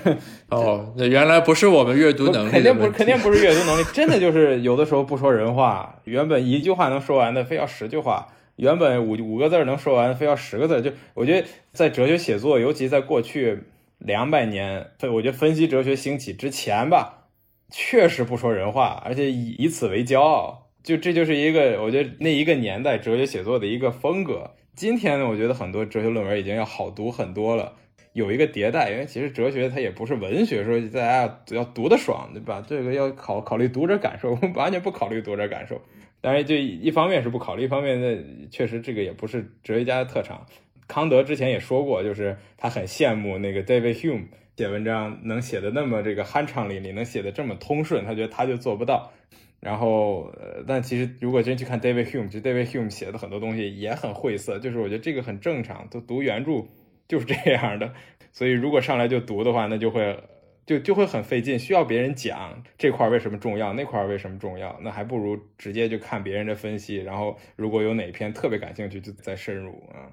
[0.51, 8.26] 哦，那原来不是我们阅读能力，肯定不是，肯定不是阅读能力， 真的就是有的时候不说人话，原本一句话能说完的，非要十句话；
[8.57, 10.82] 原本五五个字能说完，非要十个字。
[10.82, 13.62] 就我觉得在哲学写作，尤其在过去
[13.99, 17.28] 两百年，我觉得分析哲学兴起之前吧，
[17.70, 24.53] 确实不说人话，而且以以此为骄傲，就这就是一个我觉得那一个年代哲学写作的一个风格。
[24.74, 27.72] 今天呢，我觉得很多哲学论文已经要好读很多了，
[28.12, 32.62] 有一个迭代，因为其实哲学它也不是文学，说大家要读的爽，对吧？
[32.68, 35.80] 这个要考考虑读者感受，我们完全不考虑读者感受。
[36.20, 40.44] 当然，就一方面是不考虑，一方面呢，确实这个也不是哲学家的特长。
[40.89, 44.26] 康德之前也说过，就是他很羡慕那个 David Hume
[44.57, 49.12] 写文章能写的那么这个酣畅淋漓，能写的这么通顺，他觉得他就做不到。
[49.59, 56.66] 然后，呃，但其实如果真去看 David Hume，就 David Hume 写的很多东西也很晦涩，就是我觉得这个很正常，都读原著
[57.09, 57.93] 就是这样的。
[58.32, 60.22] 所以如果上来就读的话，那就会
[60.66, 70.12] 就就会很费劲，需要别人讲这块为什么重要，那块为什么重要，那还不如直接就看别人的分析，然后如果有哪篇特别感兴趣，就再深入啊。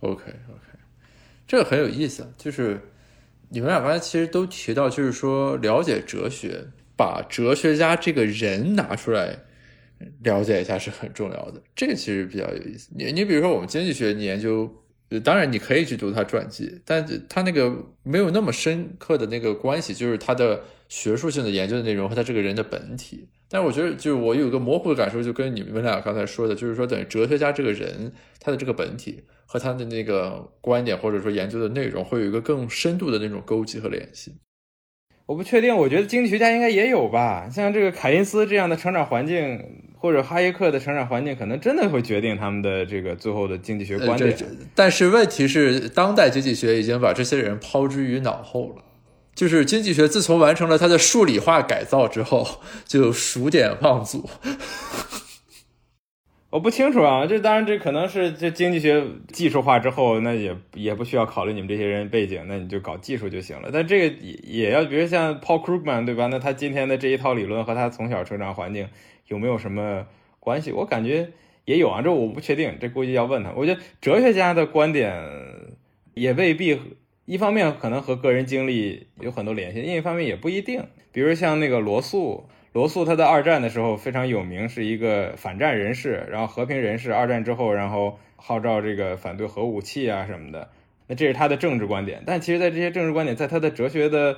[0.00, 0.78] OK OK，
[1.46, 2.80] 这个很有意思，就是
[3.48, 6.64] 你们俩刚才其实都提到，就是说了解哲学，
[6.96, 9.36] 把哲学家这个人拿出来
[10.22, 11.60] 了解一下是很重要的。
[11.74, 12.90] 这个其实比较有意思。
[12.94, 14.72] 你你比如说我们经济学，研究，
[15.24, 17.74] 当然你可以去读他传记，但他那个
[18.04, 23.26] 没有那么深刻的那个关系，就是他的学术性的研究的内容和他这个人的本体。
[23.48, 29.24] 但我觉得，就是我有个模糊的感受，就跟你们俩刚才说的，就是说等于哲学家这个人他的这个本体。
[29.50, 34.34] 和他的那个观点或者说研究的内容会有一个更深度的那种勾结和联系。
[35.24, 37.48] 我不确定，我觉得经济学家应该也有吧。
[37.50, 39.58] 像这个凯因斯这样的成长环境，
[39.98, 44.36] 或者哈耶克的成长环境，可能真的会决定他们的这个最后的经济学观点。
[44.74, 48.84] 但是问题是，当代经济学已经把这些人抛之于脑后了。
[49.34, 54.28] 就是经济学自从完成了它的数理化改造之后，就数典忘祖。
[56.50, 63.68] 我不清楚啊，这当然这可能是这经济学技术化之后，那也也不需要考虑你们这些人背景，那你就搞技术就行了。
[63.70, 66.28] 但这个也也要，比如像 Paul Krugman 对吧？
[66.28, 68.88] 那他今天的这一套理论和他从小成长环境
[69.26, 70.06] 有没有什么
[70.40, 70.72] 关系？
[70.72, 71.28] 我感觉
[71.66, 73.52] 也有啊，这我不确定，这估计要问他。
[73.54, 75.22] 我觉得哲学家的观点
[76.14, 76.80] 也未必，
[77.26, 80.82] 一方面可能和个人经历有很多联系，另一方面也不一定。
[81.12, 82.48] 比如像那个罗素。
[82.72, 87.12] 罗素他在二战的时候非常有名，是一个反战人士，然后和平人士。
[87.12, 90.68] 二战之后，然后号召这个反对核武器啊什么的。
[91.06, 94.36] 那这是他的政治观点，但其实，在这些政治观点，在他的哲学的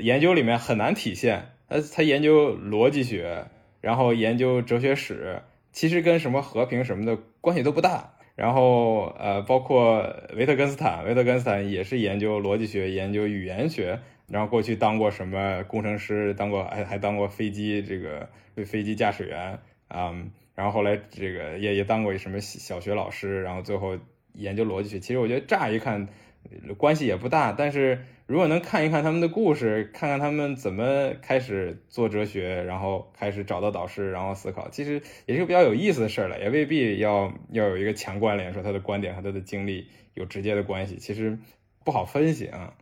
[0.00, 1.52] 研究里面很难体现。
[1.68, 3.44] 他他研究逻辑学，
[3.80, 5.42] 然后研究哲学史，
[5.72, 8.14] 其实跟什么和平什么的关系都不大。
[8.34, 14.00] 然后呃，包括维特根斯坦，维特根斯坦也是研究逻辑学，研究语言学。
[14.30, 18.28] 然后过去当过什么工程师，当过还还当过飞机这个
[18.64, 19.58] 飞机驾驶员
[19.88, 20.14] 啊，
[20.54, 23.98] 然后后来这个也也当过什么小学老师，然后最后
[24.32, 25.00] 研究逻辑学。
[25.00, 26.08] 其实我觉得乍一看
[26.78, 41.38] 关系也不大，但是如果能看一看他们的故事，看看他们怎么开始做哲学，然后开始找到导师，然后思考，其实也是个比较有意思的事儿了，也未必要要有一个强关联，说他的观点和他的经历有直接的关系，其实
[41.84, 42.74] 不好分析啊。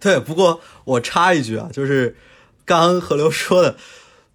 [0.02, 2.16] 对，不过我插一句啊，就是
[2.64, 3.76] 刚刚何流说的，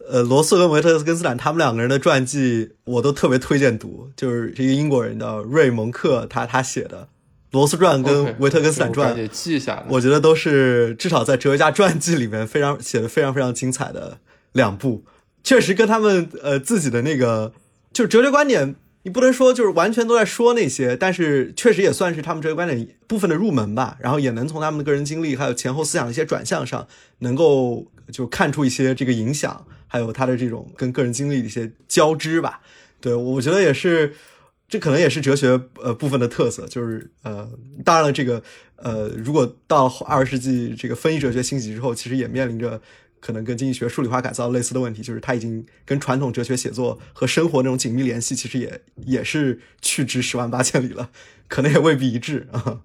[0.08, 6.98] 呃，罗素跟维特根斯坦他们两个人的传记，我都特别推荐读，就是一个英国人叫瑞蒙克，他他写的
[7.52, 14.20] 《罗斯传》跟《维特根斯坦传》，记下来，我觉得都是至少在哲学家传记里面非常写的非常非常精彩的
[14.52, 15.04] 两部，
[15.44, 17.52] 确实跟他们呃自己的那个
[17.92, 18.76] 就是哲学观点。
[19.06, 23.96] 你不能说就是完全都在说那些，但是确实也算是他们这个观点部分的入门吧。
[24.02, 26.88] 然后也能从他们的个人经历还有前后思想的一些转向上，
[27.20, 32.62] 能够就看出一些这个影响，还有他的这种跟个人经历的一些交织吧。
[33.00, 34.16] 对我觉得也是，
[34.68, 37.48] 这可能也是哲学呃部分的特色，就是呃，
[37.84, 38.42] 当然了，这个
[38.78, 42.82] 呃，如果到二十世纪这个分析哲学兴起之后，其实也面临着。
[43.26, 51.10] 可能跟经济学数理化改造类似的问题，就是它已经跟传统哲学写作和生活那种紧密联系，其实也也是去之十万八千里了，
[51.48, 52.82] 可能也未必一致啊。